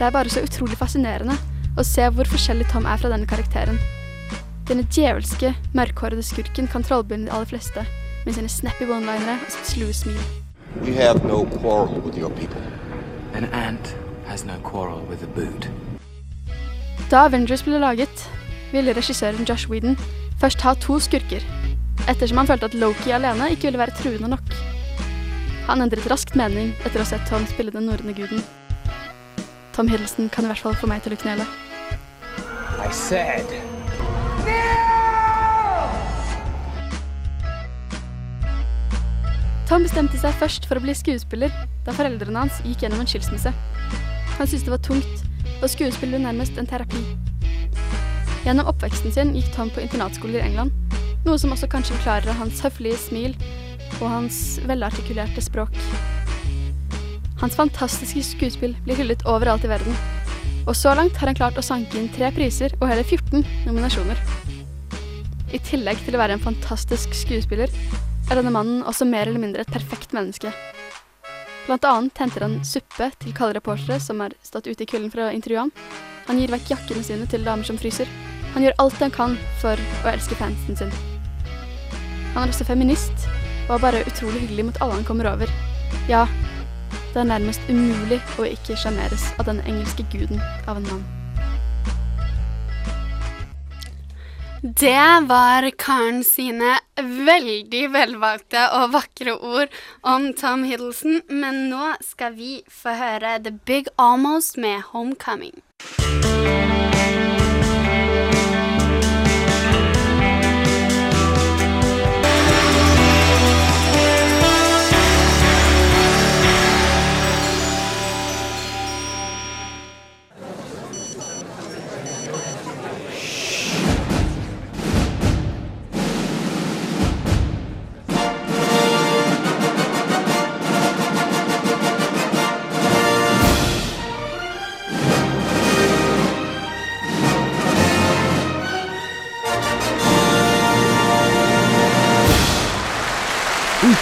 Det 0.00 0.06
er 0.06 0.14
bare 0.14 0.30
så 0.32 0.40
utrolig 0.40 0.78
fascinerende 0.80 1.34
å 1.76 1.82
se 1.84 2.06
hvor 2.16 2.24
forskjellig 2.24 2.70
Tom 2.70 2.86
er 2.88 2.96
fra 2.96 3.10
denne 3.12 3.28
karakteren. 3.28 3.76
Denne 4.64 4.86
djevelske, 4.88 5.50
mørkhårede 5.76 6.22
skurken 6.24 6.70
kan 6.72 6.86
trollbinde 6.86 7.28
de 7.28 7.34
aller 7.36 7.50
fleste 7.50 7.82
med 8.24 8.32
sine 8.32 8.48
snappy 8.48 8.86
one-linere 8.88 9.34
og 9.44 9.50
sitt 9.52 9.68
slue 9.68 9.92
smil. 9.92 10.22
We 10.80 10.94
have 10.96 11.20
no 11.28 11.42
quarrel 11.58 12.00
with 12.00 12.16
your 12.16 12.32
people. 12.32 12.62
An 13.36 13.44
ant 13.52 13.92
has 14.24 14.46
no 14.48 14.56
quarrel 14.64 15.02
with 15.10 15.20
a 15.26 15.28
boot. 15.36 15.68
Da 17.12 17.26
Avengers 17.26 17.66
ble 17.66 17.82
laget, 17.82 18.24
ville 18.72 18.96
regissøren 18.96 19.44
Josh 19.44 19.68
Whedon 19.68 19.98
først 20.40 20.64
ha 20.64 20.72
to 20.80 20.96
skurker, 20.96 21.44
ettersom 22.08 22.40
han 22.40 22.48
følte 22.48 22.70
at 22.72 22.78
Loki 22.80 23.12
alene 23.12 23.50
ikke 23.52 23.68
ville 23.68 23.84
være 23.84 23.98
truende 24.00 24.32
nok. 24.32 24.56
Han 25.68 25.84
endret 25.84 26.08
raskt 26.08 26.40
mening 26.40 26.72
etter 26.86 27.02
å 27.02 27.04
ha 27.04 27.10
sett 27.12 27.28
Tom 27.28 27.44
spille 27.52 27.76
den 27.76 27.90
norrøne 27.90 28.16
guden. 28.16 28.40
Tom 29.72 29.88
Hiddleston 29.88 30.28
kan 30.28 30.44
i 30.44 30.50
hvert 30.50 30.64
fall 30.64 30.78
få 30.78 30.88
meg 30.90 31.04
til 31.04 31.14
å 31.14 31.20
knele. 31.20 31.46
I 32.80 32.92
said. 32.92 33.46
Tom 39.70 39.84
bestemte 39.86 40.18
seg 40.18 40.34
først 40.40 40.64
for 40.66 40.80
å 40.80 40.82
bli 40.82 40.94
skuespiller 40.98 41.52
da 41.86 41.94
foreldrene 41.94 42.42
hans 42.42 42.58
gikk 42.66 42.82
gjennom 42.82 43.04
en 43.04 43.10
skilsmisse. 43.10 43.52
Han 44.40 44.48
syntes 44.48 44.66
det 44.66 44.72
var 44.72 44.82
tungt, 44.82 45.22
og 45.60 45.70
skuespill 45.70 46.10
ble 46.10 46.22
nærmest 46.24 46.58
en 46.58 46.66
terapi. 46.66 47.04
Gjennom 48.42 48.66
oppveksten 48.72 49.14
sin 49.14 49.34
gikk 49.36 49.52
Tom 49.54 49.70
på 49.70 49.84
internatskoler 49.84 50.40
i 50.40 50.46
England, 50.48 50.74
noe 51.22 51.38
som 51.38 51.54
også 51.54 51.70
kanskje 51.70 51.94
forklarer 52.00 52.40
hans 52.40 52.62
høflige 52.64 52.98
smil 52.98 53.36
og 54.00 54.08
hans 54.08 54.58
velartikulerte 54.66 55.44
språk. 55.44 55.76
Hans 57.40 57.56
fantastiske 57.56 58.22
skuespill 58.24 58.74
blir 58.84 58.98
hyllet 59.00 59.24
overalt 59.28 59.64
i 59.64 59.70
verden, 59.70 59.96
og 60.68 60.76
så 60.76 60.92
langt 60.96 61.16
har 61.16 61.30
han 61.30 61.38
klart 61.38 61.56
å 61.56 61.64
sanke 61.64 61.96
inn 61.96 62.10
tre 62.12 62.28
priser 62.36 62.74
og 62.80 62.88
hele 62.90 63.04
14 63.04 63.44
nominasjoner. 63.64 64.20
I 65.50 65.58
tillegg 65.66 66.02
til 66.04 66.14
å 66.14 66.20
være 66.20 66.36
en 66.36 66.44
fantastisk 66.44 67.16
skuespiller, 67.16 67.72
er 68.30 68.38
denne 68.38 68.52
mannen 68.54 68.84
også 68.86 69.08
mer 69.08 69.26
eller 69.26 69.42
mindre 69.42 69.64
et 69.64 69.72
perfekt 69.72 70.12
menneske. 70.14 70.52
Blant 71.64 71.86
annet 71.88 72.20
henter 72.22 72.44
han 72.44 72.60
suppe 72.66 73.10
til 73.22 73.34
kalde 73.36 73.56
reportere 73.58 73.98
som 74.02 74.20
er 74.22 74.36
stått 74.46 74.68
ute 74.68 74.84
i 74.84 74.88
kulden 74.90 75.10
for 75.10 75.24
å 75.24 75.32
intervjue 75.34 75.64
ham. 75.64 75.72
Han 76.28 76.38
gir 76.38 76.52
vekk 76.52 76.70
jakkene 76.74 77.02
sine 77.06 77.26
til 77.30 77.46
damer 77.46 77.66
som 77.66 77.80
fryser. 77.80 78.10
Han 78.54 78.66
gjør 78.66 78.78
alt 78.84 79.02
han 79.02 79.14
kan 79.14 79.34
for 79.62 79.80
å 80.04 80.12
elske 80.12 80.38
fansen 80.38 80.78
sin. 80.78 80.92
Han 82.36 82.44
er 82.44 82.52
også 82.52 82.68
feminist, 82.68 83.26
og 83.66 83.78
er 83.78 83.84
bare 83.88 84.04
utrolig 84.06 84.44
hyggelig 84.44 84.68
mot 84.68 84.80
alle 84.84 85.00
han 85.00 85.08
kommer 85.08 85.32
over. 85.32 85.50
Ja, 86.10 86.26
det 87.14 87.24
er 87.24 87.30
nærmest 87.32 87.70
umulig 87.70 88.20
å 88.38 88.46
ikke 88.46 88.76
sjarmeres 88.78 89.30
av 89.38 89.48
den 89.50 89.62
engelske 89.66 90.06
guden 90.12 90.42
av 90.66 90.78
en 90.78 90.86
mann. 90.90 91.08
Det 94.62 95.24
var 95.24 95.64
Karen 95.80 96.20
sine 96.24 96.74
veldig 97.00 97.86
velvalgte 97.94 98.66
og 98.76 98.92
vakre 98.92 99.38
ord 99.40 99.72
om 100.04 100.34
Tom 100.36 100.66
Hiddleston, 100.68 101.22
men 101.32 101.70
nå 101.72 101.94
skal 102.04 102.36
vi 102.36 102.58
få 102.68 102.92
høre 103.00 103.38
The 103.40 103.56
Big 103.64 103.88
Almost 103.96 104.60
med 104.60 104.84
Homecoming. 104.92 105.62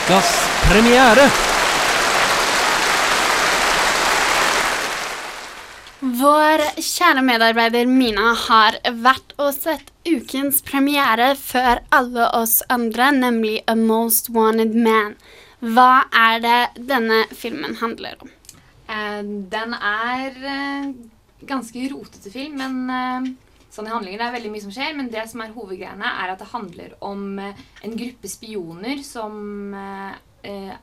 Veckas 0.09 0.29
premiere. 0.71 1.25
Vår 6.01 6.63
kjære 6.81 7.25
medarbeider 7.27 7.91
Mina 7.91 8.33
har 8.47 8.79
vært 9.05 9.35
og 9.37 9.53
sett 9.53 9.91
ukens 10.09 10.63
premiere 10.65 11.35
før 11.37 11.83
alle 11.93 12.31
oss 12.39 12.63
andre, 12.73 13.11
nemlig 13.13 13.59
A 13.69 13.75
Most 13.77 14.31
Wanted 14.33 14.73
Man. 14.73 15.19
Hva 15.61 16.07
er 16.17 16.41
det 16.41 16.87
denne 16.89 17.27
filmen 17.37 17.77
handler 17.83 18.17
om? 18.23 18.33
Uh, 18.89 19.21
den 19.53 19.77
er 19.77 20.41
uh, 20.41 20.89
ganske 21.45 21.85
rotete 21.93 22.33
film, 22.33 22.63
men 22.63 22.89
eh, 22.89 23.29
sånn 23.79 23.89
i 23.89 23.95
handlingen. 23.95 24.21
det 24.21 24.27
er 24.27 24.37
veldig 24.37 24.53
mye 24.53 24.67
som 24.67 24.75
skjer. 24.75 24.95
Men 24.99 25.11
det 25.13 25.25
som 25.31 25.43
er 25.45 25.55
hovedgreiene, 25.55 26.13
er 26.25 26.35
at 26.35 26.43
det 26.43 26.51
handler 26.53 26.95
om 27.05 27.25
eh, 27.43 27.65
en 27.87 27.97
gruppe 27.99 28.31
spioner 28.31 29.03
som 29.07 29.75
eh, 29.79 30.13
eh, 30.51 30.77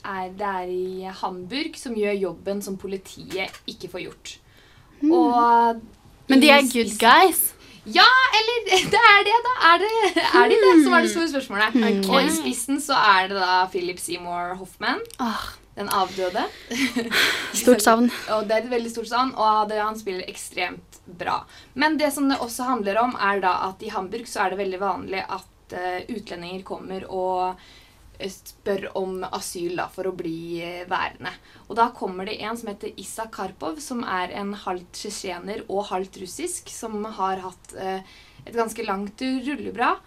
er, 0.00 0.26
Det 0.32 0.50
er 0.50 0.72
i 0.72 1.14
Hamburg, 1.20 1.76
som 1.76 1.96
gjør 1.96 2.16
jobben 2.16 2.62
som 2.64 2.80
politiet 2.80 3.62
ikke 3.68 3.92
får 3.92 4.06
gjort. 4.08 4.36
Mm. 5.00 5.12
Og 5.12 5.80
Men 6.30 6.42
de 6.42 6.52
er 6.54 6.68
good 6.72 6.94
guys? 7.00 7.50
Ja, 7.88 8.06
eller 8.36 8.66
det 8.94 9.00
er 9.00 9.22
det, 9.26 9.38
da. 9.44 9.54
Er, 9.70 9.82
det, 9.82 9.90
er 10.22 10.50
de 10.52 10.58
det, 10.60 10.74
som 10.84 10.94
er 10.96 11.04
det 11.04 11.12
store 11.12 11.30
spørsmålet. 11.32 11.76
Okay. 11.76 12.02
Og 12.08 12.28
i 12.28 12.34
spissen 12.34 12.80
så 12.80 12.96
er 12.96 13.32
det 13.32 13.40
da 13.40 13.64
Philip 13.72 14.00
Seymour 14.00 14.54
Hoffman. 14.60 15.00
Den 15.76 15.88
avdøde. 15.88 16.44
Stort 17.56 17.82
savn. 17.84 18.10
Og 18.34 18.44
det 18.48 18.56
er 18.56 18.64
et 18.64 18.72
veldig 18.72 18.92
stort 18.92 19.08
savn, 19.08 19.32
og 19.36 19.72
han 19.72 19.98
spiller 19.98 20.28
ekstremt 20.28 20.89
bra. 21.18 21.44
Men 21.74 21.96
det 21.98 22.12
som 22.12 22.28
det 22.28 22.38
også 22.40 22.64
handler 22.68 22.98
om, 23.02 23.16
er 23.20 23.40
da 23.40 23.52
at 23.68 23.82
i 23.82 23.90
Hamburg 23.90 24.26
så 24.28 24.44
er 24.44 24.50
det 24.50 24.58
veldig 24.62 24.80
vanlig 24.80 25.24
at 25.26 25.72
eh, 25.76 26.00
utlendinger 26.08 26.62
kommer 26.66 27.04
og 27.10 27.56
eh, 28.18 28.30
spør 28.30 28.88
om 28.98 29.20
asyl 29.32 29.76
da, 29.76 29.88
for 29.88 30.06
å 30.10 30.14
bli 30.16 30.60
eh, 30.62 30.86
værende. 30.90 31.32
Og 31.68 31.76
da 31.76 31.90
kommer 31.96 32.26
det 32.26 32.38
en 32.42 32.56
som 32.56 32.68
heter 32.72 32.92
Issa 33.00 33.26
Karpov, 33.32 33.80
som 33.80 34.02
er 34.04 34.30
en 34.40 34.54
halvt 34.54 34.90
tsjetsjener 34.92 35.64
og 35.68 35.86
halvt 35.90 36.20
russisk, 36.22 36.68
som 36.68 37.04
har 37.18 37.40
hatt 37.46 37.74
eh, 37.78 38.02
et 38.46 38.56
ganske 38.56 38.82
langt 38.88 39.20
rulleblad, 39.20 39.98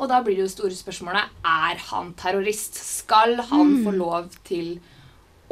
og 0.00 0.06
da 0.08 0.22
blir 0.24 0.38
det 0.38 0.46
jo 0.46 0.52
store 0.54 0.72
spørsmålet 0.76 1.34
er 1.44 1.82
han 1.90 2.14
terrorist. 2.16 2.74
Skal 2.80 3.36
han 3.50 3.74
Mm. 3.74 3.84
få 3.84 3.92
lov 3.92 4.30
til 4.44 4.80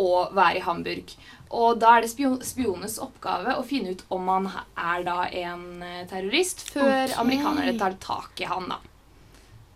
å 0.01 0.33
være 0.33 0.57
i 0.57 0.65
Hamburg? 0.65 1.13
Og 1.53 1.81
da 1.83 1.97
er 1.97 2.05
det 2.05 2.13
spio 2.13 2.37
spionenes 2.47 2.97
oppgave 3.03 3.59
å 3.59 3.65
finne 3.67 3.93
ut 3.93 4.05
om 4.15 4.31
han 4.33 4.49
er 4.53 5.05
da 5.05 5.19
en 5.29 5.83
eh, 5.85 6.07
terrorist, 6.09 6.65
før 6.73 7.05
okay. 7.05 7.19
amerikanerne 7.21 7.77
tar 7.81 7.99
tak 8.01 8.41
i 8.41 8.49
han, 8.49 8.71
da. 8.73 8.81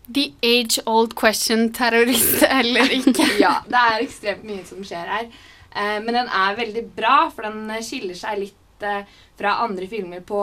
The 0.07 0.31
age 0.41 0.81
old 0.87 1.13
question 1.19 1.67
terrorist 1.75 2.41
eller 2.47 2.93
ikke. 2.95 3.27
ja, 3.45 3.59
det 3.67 3.83
er 3.91 4.05
ekstremt 4.05 4.47
mye 4.47 4.65
som 4.65 4.81
skjer 4.87 5.13
her. 5.13 5.29
Eh, 5.69 5.97
men 6.01 6.13
den 6.15 6.31
er 6.31 6.57
veldig 6.57 6.85
bra, 6.97 7.17
for 7.33 7.45
den 7.49 7.69
eh, 7.69 7.83
skiller 7.85 8.17
seg 8.17 8.41
litt 8.45 8.87
eh, 8.87 9.03
fra 9.37 9.59
andre 9.67 9.89
filmer 9.91 10.23
på 10.25 10.41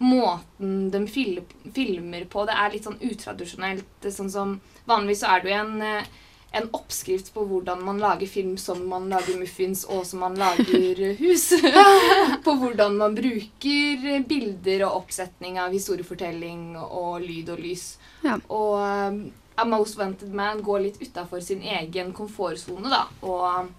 måten 0.00 0.88
de 0.94 1.04
fil 1.12 1.42
filmer 1.74 2.24
på. 2.30 2.46
Det 2.48 2.56
er 2.56 2.72
litt 2.72 2.86
sånn 2.88 3.00
utradisjonelt. 3.04 4.08
Sånn 4.08 4.32
som 4.32 4.58
Vanligvis 4.90 5.20
så 5.22 5.34
er 5.34 5.42
det 5.42 5.50
jo 5.52 5.58
en, 5.58 5.82
eh, 5.82 6.06
en 6.52 6.68
oppskrift 6.74 7.34
på 7.34 7.44
hvordan 7.46 7.84
man 7.84 7.98
lager 8.02 8.26
film 8.26 8.56
som 8.58 8.82
man 8.88 9.08
lager 9.08 9.38
muffins, 9.38 9.84
og 9.84 10.06
som 10.06 10.24
man 10.24 10.34
lager 10.34 11.12
hus. 11.18 11.50
på 12.44 12.54
hvordan 12.62 12.96
man 12.98 13.14
bruker 13.14 14.24
bilder 14.28 14.86
og 14.88 15.04
oppsetning 15.04 15.60
av 15.62 15.70
historiefortelling 15.74 16.74
og 16.80 17.20
lyd 17.22 17.52
og 17.54 17.62
lys. 17.62 17.84
Ja. 18.24 18.40
Og 18.48 18.80
um, 18.82 19.20
A 19.60 19.64
Most 19.68 19.98
Wanted 20.00 20.34
Man 20.34 20.62
går 20.62 20.80
litt 20.88 20.98
utafor 21.02 21.40
sin 21.44 21.62
egen 21.62 22.12
komfortsone, 22.16 22.90
da. 22.90 23.04
Og 23.22 23.70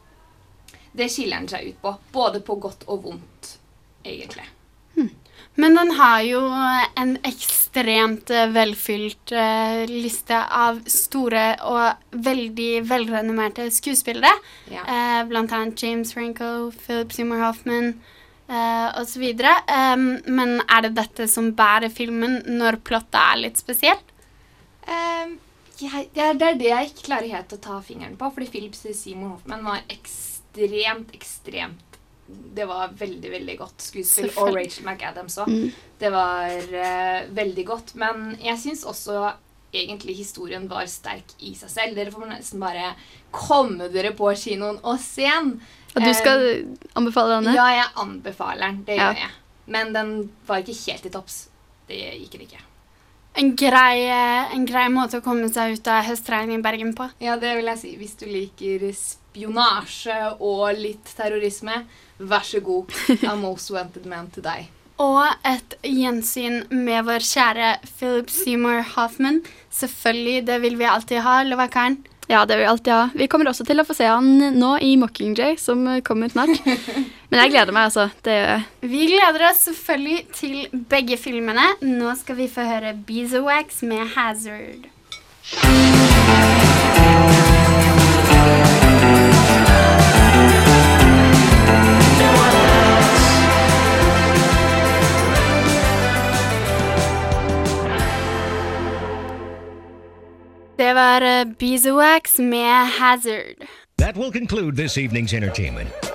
det 0.95 1.09
skiller 1.11 1.41
han 1.41 1.51
seg 1.51 1.73
ut 1.73 1.83
på. 1.83 1.95
Både 2.15 2.43
på 2.45 2.55
godt 2.61 2.87
og 2.87 3.03
vondt, 3.09 3.55
egentlig. 4.03 4.47
Men 5.59 5.75
den 5.75 5.91
har 5.91 6.21
jo 6.23 6.39
en 6.95 7.17
ekstremt 7.27 8.31
eh, 8.31 8.47
velfylt 8.55 9.33
uh, 9.35 9.83
liste 9.89 10.37
av 10.37 10.79
store 10.87 11.43
og 11.67 12.15
veldig 12.23 12.69
velrenommerte 12.87 13.67
skuespillere. 13.73 14.31
Ja. 14.71 14.85
Uh, 14.87 15.19
blant 15.27 15.51
annet 15.55 15.83
James 15.83 16.15
Franco, 16.15 16.71
Philip 16.85 17.11
Seymour 17.11 17.43
Hoffman 17.43 17.91
uh, 18.47 18.87
osv. 19.01 19.27
Um, 19.67 20.07
men 20.31 20.57
er 20.69 20.87
det 20.87 20.95
dette 21.01 21.27
som 21.27 21.51
bærer 21.57 21.91
filmen 21.91 22.39
når 22.47 22.79
plottet 22.87 23.19
er 23.19 23.43
litt 23.43 23.59
spesielt? 23.59 24.07
Um, 24.87 25.35
jeg, 25.81 26.07
det, 26.15 26.23
er, 26.23 26.35
det 26.39 26.47
er 26.47 26.59
det 26.59 26.71
jeg 26.71 26.91
ikke 26.93 27.07
klarer 27.11 27.35
helt 27.35 27.55
å 27.57 27.59
ta 27.59 27.83
fingeren 27.83 28.15
på. 28.15 28.31
Fordi 28.31 28.47
Philip 28.55 28.77
Seymour 28.77 29.35
Hoffman 29.35 29.67
var 29.67 29.83
ekstremt, 29.91 31.11
ekstremt 31.17 31.90
Det 32.27 32.65
var 32.67 32.93
veldig, 32.95 33.31
veldig 33.31 33.57
godt 33.59 33.81
skuespill. 33.83 34.29
Og 34.37 34.53
Rachel 34.55 34.85
McAdams 34.87 35.37
òg. 35.43 35.47
Mm. 35.51 35.71
Det 35.99 36.11
var 36.13 36.49
eh, 36.83 37.25
veldig 37.35 37.65
godt. 37.67 37.95
Men 37.99 38.37
jeg 38.41 38.57
syns 38.61 38.85
også 38.87 39.33
egentlig 39.73 40.15
historien 40.17 40.67
var 40.71 40.85
sterk 40.91 41.33
i 41.39 41.53
seg 41.55 41.69
selv. 41.71 41.95
Dere 41.95 42.11
får 42.11 42.27
nesten 42.29 42.59
bare 42.63 42.93
komme 43.31 43.87
dere 43.91 44.11
på 44.15 44.31
kinoen 44.35 44.79
og 44.83 44.99
se 45.03 45.27
den. 45.27 45.53
Og 45.95 46.01
du 46.05 46.11
skal 46.15 46.43
anbefale 46.95 47.37
denne? 47.39 47.55
Ja, 47.55 47.67
jeg 47.75 47.87
anbefaler 47.99 48.67
den. 48.69 48.83
Det 48.87 48.95
Ja. 48.95 49.11
gjør 49.11 49.23
jeg. 49.25 49.31
Men 49.67 49.93
den 49.93 50.11
var 50.47 50.57
ikke 50.63 50.91
helt 50.91 51.05
i 51.05 51.09
topps. 51.09 51.49
Det 51.87 51.95
gikk 52.19 52.31
den 52.31 52.41
ikke. 52.47 52.61
En 53.35 53.55
grei, 53.55 54.03
eh, 54.11 54.53
en 54.55 54.65
grei 54.65 54.87
måte 54.91 55.19
å 55.19 55.23
komme 55.23 55.47
seg 55.51 55.73
ut 55.77 55.87
av 55.87 56.03
høstregnet 56.03 56.59
i 56.59 56.61
Bergen 56.61 56.93
på. 56.95 57.09
Ja, 57.19 57.37
det 57.37 57.55
vil 57.55 57.65
jeg 57.65 57.77
si. 57.79 57.95
Hvis 57.97 58.15
du 58.19 58.25
liker 58.25 58.91
spionasje 59.31 60.19
og 60.43 60.67
litt 60.77 61.15
terrorisme, 61.17 61.81
vær 62.19 62.45
så 62.45 62.61
god. 62.63 62.91
A 63.25 63.35
most 63.39 63.71
wanted 63.71 64.05
man 64.05 64.29
til 64.35 64.45
deg. 64.45 64.69
Og 65.01 65.25
et 65.47 65.79
gjensyn 65.87 66.67
med 66.69 67.07
vår 67.07 67.23
kjære 67.25 67.73
Philip 67.97 68.29
Seymour 68.29 68.83
Hoffman. 68.93 69.41
Selvfølgelig, 69.73 70.45
det 70.51 70.61
vil 70.61 70.77
vi 70.77 70.85
alltid 70.85 71.23
ha, 71.25 71.41
Lovakaren. 71.47 71.97
Karen? 72.03 72.11
Ja, 72.31 72.45
det 72.45 72.55
vil 72.55 72.63
vi 72.63 72.67
alltid 72.69 72.93
ha. 72.93 73.09
Vi 73.13 73.27
kommer 73.27 73.49
også 73.51 73.65
til 73.67 73.81
å 73.81 73.83
få 73.83 73.93
se 73.97 74.05
han 74.07 74.37
nå 74.55 74.77
i 74.79 74.93
Mockingjay, 74.99 75.57
som 75.59 75.83
kommer 76.07 76.31
snart. 76.31 76.61
Men 77.29 77.41
jeg 77.41 77.51
gleder 77.51 77.75
meg, 77.75 77.89
altså. 77.89 78.07
Det 78.23 78.37
gjør 78.37 78.49
jeg. 78.53 78.63
Vi 78.93 79.01
gleder 79.11 79.47
oss 79.49 79.65
selvfølgelig 79.67 80.19
til 80.37 80.83
begge 80.93 81.17
filmene. 81.19 81.67
Nå 81.83 82.15
skal 82.21 82.39
vi 82.39 82.47
få 82.51 82.61
høre 82.69 82.95
Beeswax 83.07 83.83
med 83.83 84.15
Hazard. 84.15 84.87
Det 100.81 100.93
var 100.93 101.21
eh, 101.21 101.45
Beeswax. 101.59 102.39
That 103.97 104.17
will 104.17 104.31
conclude 104.31 104.75
this 104.75 104.97
evening's 104.97 105.33
entertainment. 105.33 106.10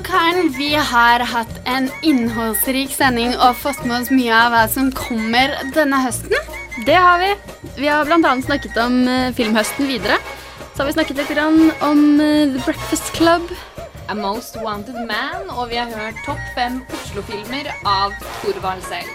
Karen, 0.00 0.48
vi 0.56 0.74
har 0.74 1.20
hatt 1.20 1.58
en 1.68 1.90
innholdsrik 2.02 2.94
sending 2.94 3.34
og 3.36 3.58
fått 3.60 3.82
med 3.84 3.98
oss 3.98 4.12
mye 4.14 4.32
av 4.32 4.54
hva 4.54 4.62
som 4.70 4.88
kommer 4.96 5.52
denne 5.74 5.98
høsten. 6.00 6.32
Det 6.86 6.96
har 6.96 7.20
vi. 7.20 7.28
Vi 7.76 7.90
har 7.90 8.08
bl.a. 8.08 8.32
snakket 8.46 8.78
om 8.80 9.02
eh, 9.04 9.34
filmhøsten 9.36 9.90
videre. 9.90 10.16
Så 10.72 10.80
har 10.80 10.88
vi 10.88 10.94
snakket 10.96 11.20
litt 11.20 11.34
om 11.44 12.00
eh, 12.24 12.54
The 12.54 12.64
Breakfast 12.64 13.12
Club. 13.18 13.52
A 14.08 14.16
Most 14.16 14.56
Wanted 14.64 14.96
Man, 15.04 15.52
og 15.52 15.68
vi 15.70 15.78
har 15.82 15.92
hørt 15.92 16.24
topp 16.24 16.40
fem 16.56 16.80
Oslo-filmer 16.96 17.68
av 17.84 18.16
Thorvald 18.40 18.82
selv. 18.88 19.12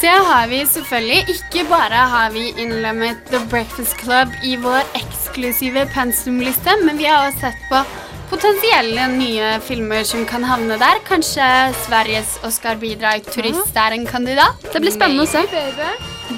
Det 0.00 0.18
har 0.26 0.46
vi 0.50 0.64
selvfølgelig. 0.66 1.36
Ikke 1.36 1.66
bare 1.70 2.04
har 2.14 2.34
vi 2.34 2.50
innlemmet 2.58 3.22
The 3.30 3.40
Breakfast 3.50 3.98
Club 4.02 4.34
i 4.42 4.56
vår 4.58 4.82
eksklusive 4.98 5.86
pensumliste, 5.94 6.80
men 6.82 6.98
vi 6.98 7.06
har 7.10 7.28
også 7.28 7.50
sett 7.50 7.66
på 7.70 7.84
potensielle 8.30 9.06
nye 9.16 9.50
filmer 9.66 10.04
som 10.06 10.24
kan 10.28 10.44
havne 10.46 10.78
der. 10.80 11.02
Kanskje 11.08 11.46
Sveriges 11.84 12.36
Oscar-bidrag 12.46 13.26
'Turist' 13.26 13.76
er 13.76 13.96
en 13.98 14.06
kandidat. 14.06 14.56
Det 14.72 14.80
blir 14.80 14.94
spennende 14.94 15.26
å 15.26 15.30
se. 15.30 15.42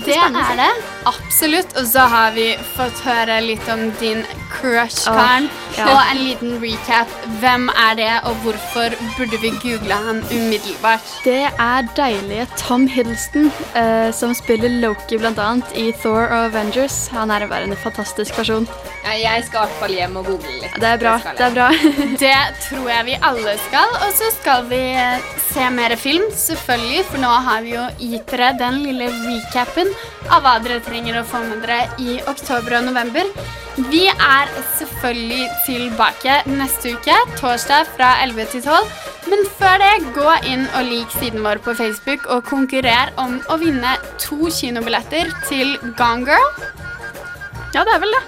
Det 0.07 0.17
er 0.17 0.57
det. 0.57 0.71
Absolutt. 1.07 1.77
Og 1.77 1.87
så 1.87 2.07
har 2.09 2.33
vi 2.33 2.57
fått 2.77 3.05
høre 3.05 3.41
litt 3.45 3.69
om 3.69 3.91
din 4.01 4.25
crush-karen. 4.53 5.49
ja. 5.77 5.87
Og 5.89 6.01
en 6.13 6.21
liten 6.23 6.57
recap. 6.63 7.11
Hvem 7.41 7.69
er 7.73 7.95
det, 7.99 8.11
og 8.29 8.35
hvorfor 8.45 8.95
burde 9.17 9.41
vi 9.43 9.53
google 9.63 9.99
han 10.07 10.23
umiddelbart? 10.31 11.13
Det 11.25 11.49
er 11.51 11.89
deilige 11.97 12.47
Tom 12.61 12.87
Hiddleston, 12.87 13.51
uh, 13.77 14.13
som 14.15 14.35
spiller 14.35 14.69
Loki 14.83 15.19
bl.a. 15.19 15.51
i 15.75 15.91
Thor 16.03 16.27
og 16.29 16.39
Avengers. 16.51 17.07
Han 17.17 17.31
er 17.31 17.47
bare 17.51 17.69
en 17.69 17.77
fantastisk 17.77 18.35
person. 18.37 18.69
Ja, 19.03 19.17
jeg 19.19 19.45
skal 19.49 19.65
i 19.65 19.67
hvert 19.67 19.79
fall 19.81 19.95
hjem 19.97 20.17
og 20.21 20.29
google 20.31 20.53
litt. 20.63 20.77
Det 20.79 20.91
er 20.93 21.01
bra. 21.03 21.17
Det, 21.25 21.35
Det 21.39 21.47
er 21.49 21.55
bra. 21.57 21.69
Det 22.25 22.37
tror 22.69 22.91
jeg 22.93 23.07
vi 23.09 23.17
alle 23.31 23.57
skal. 23.67 23.97
Og 24.07 24.13
så 24.19 24.31
skal 24.37 24.69
vi 24.71 24.83
eh, 24.95 25.33
se 25.51 25.67
mer 25.75 25.97
film, 25.99 26.29
selvfølgelig, 26.45 27.05
for 27.11 27.23
nå 27.25 27.33
har 27.49 27.65
vi 27.67 27.75
jo 27.75 27.87
gitt 27.99 28.31
dere 28.31 28.53
den 28.61 28.79
lille 28.87 29.11
recapen 29.25 29.91
av 30.31 30.45
hva 30.45 30.55
dere 30.63 30.81
trenger 30.87 31.19
å 31.21 31.27
få 31.27 31.43
med 31.49 31.65
dere 31.67 31.83
i 31.99 32.21
oktober 32.31 32.79
og 32.79 32.87
november. 32.93 33.27
Vi 33.91 34.05
er 34.13 34.42
selvfølgelig 34.79 35.49
tilbake 35.67 36.37
neste 36.47 36.95
uke, 36.97 37.17
torsdag 37.41 37.87
fra 37.97 38.13
11 38.25 38.45
til 38.53 38.63
12. 38.63 38.93
Men 39.31 39.45
før 39.59 39.77
det, 39.83 39.91
gå 40.17 40.33
inn 40.51 40.65
og 40.75 40.85
lik 40.89 41.11
siden 41.19 41.45
vår 41.47 41.61
på 41.65 41.75
Facebook 41.79 42.27
og 42.27 42.45
konkurrer 42.49 43.13
om 43.23 43.39
å 43.53 43.57
vinne 43.61 43.95
to 44.19 44.49
kinobilletter 44.51 45.31
til 45.49 45.77
Gone 45.99 46.27
Girl. 46.27 46.49
Ja, 47.73 47.85
det 47.87 47.95
er 47.95 48.01
vel 48.03 48.13
det. 48.13 48.23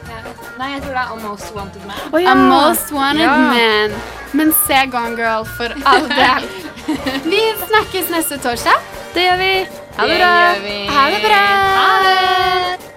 Nei, 0.58 0.68
jeg 0.76 0.82
tror 0.84 0.94
det 0.94 1.00
er 1.02 1.10
A 1.10 1.16
Most 1.24 1.50
Wanted 1.56 1.82
Man. 1.88 1.98
Oh, 2.12 2.20
ja. 2.22 2.30
A 2.30 2.34
Most 2.38 2.92
Wanted 2.94 3.24
Ja. 3.26 3.34
Man. 3.36 3.96
Men 4.32 4.52
se 4.66 4.84
Gone 4.90 5.16
Girl 5.18 5.44
for 5.56 5.74
all 5.84 6.06
del. 6.08 6.46
Vi 7.32 7.42
snakkes 7.66 8.08
neste 8.14 8.38
torsdag. 8.44 8.78
Det 9.14 9.22
gjør 9.26 9.36
vi. 9.40 9.52
Ha 9.96 10.06
det 10.06 10.14
Det 10.14 10.18
bra. 10.18 10.30
gjør 10.30 10.62
vi. 10.64 10.78
Ha 10.90 11.04
det 11.10 11.20
bra. 11.22 11.42
Ha 11.76 11.90
det. 12.06 12.93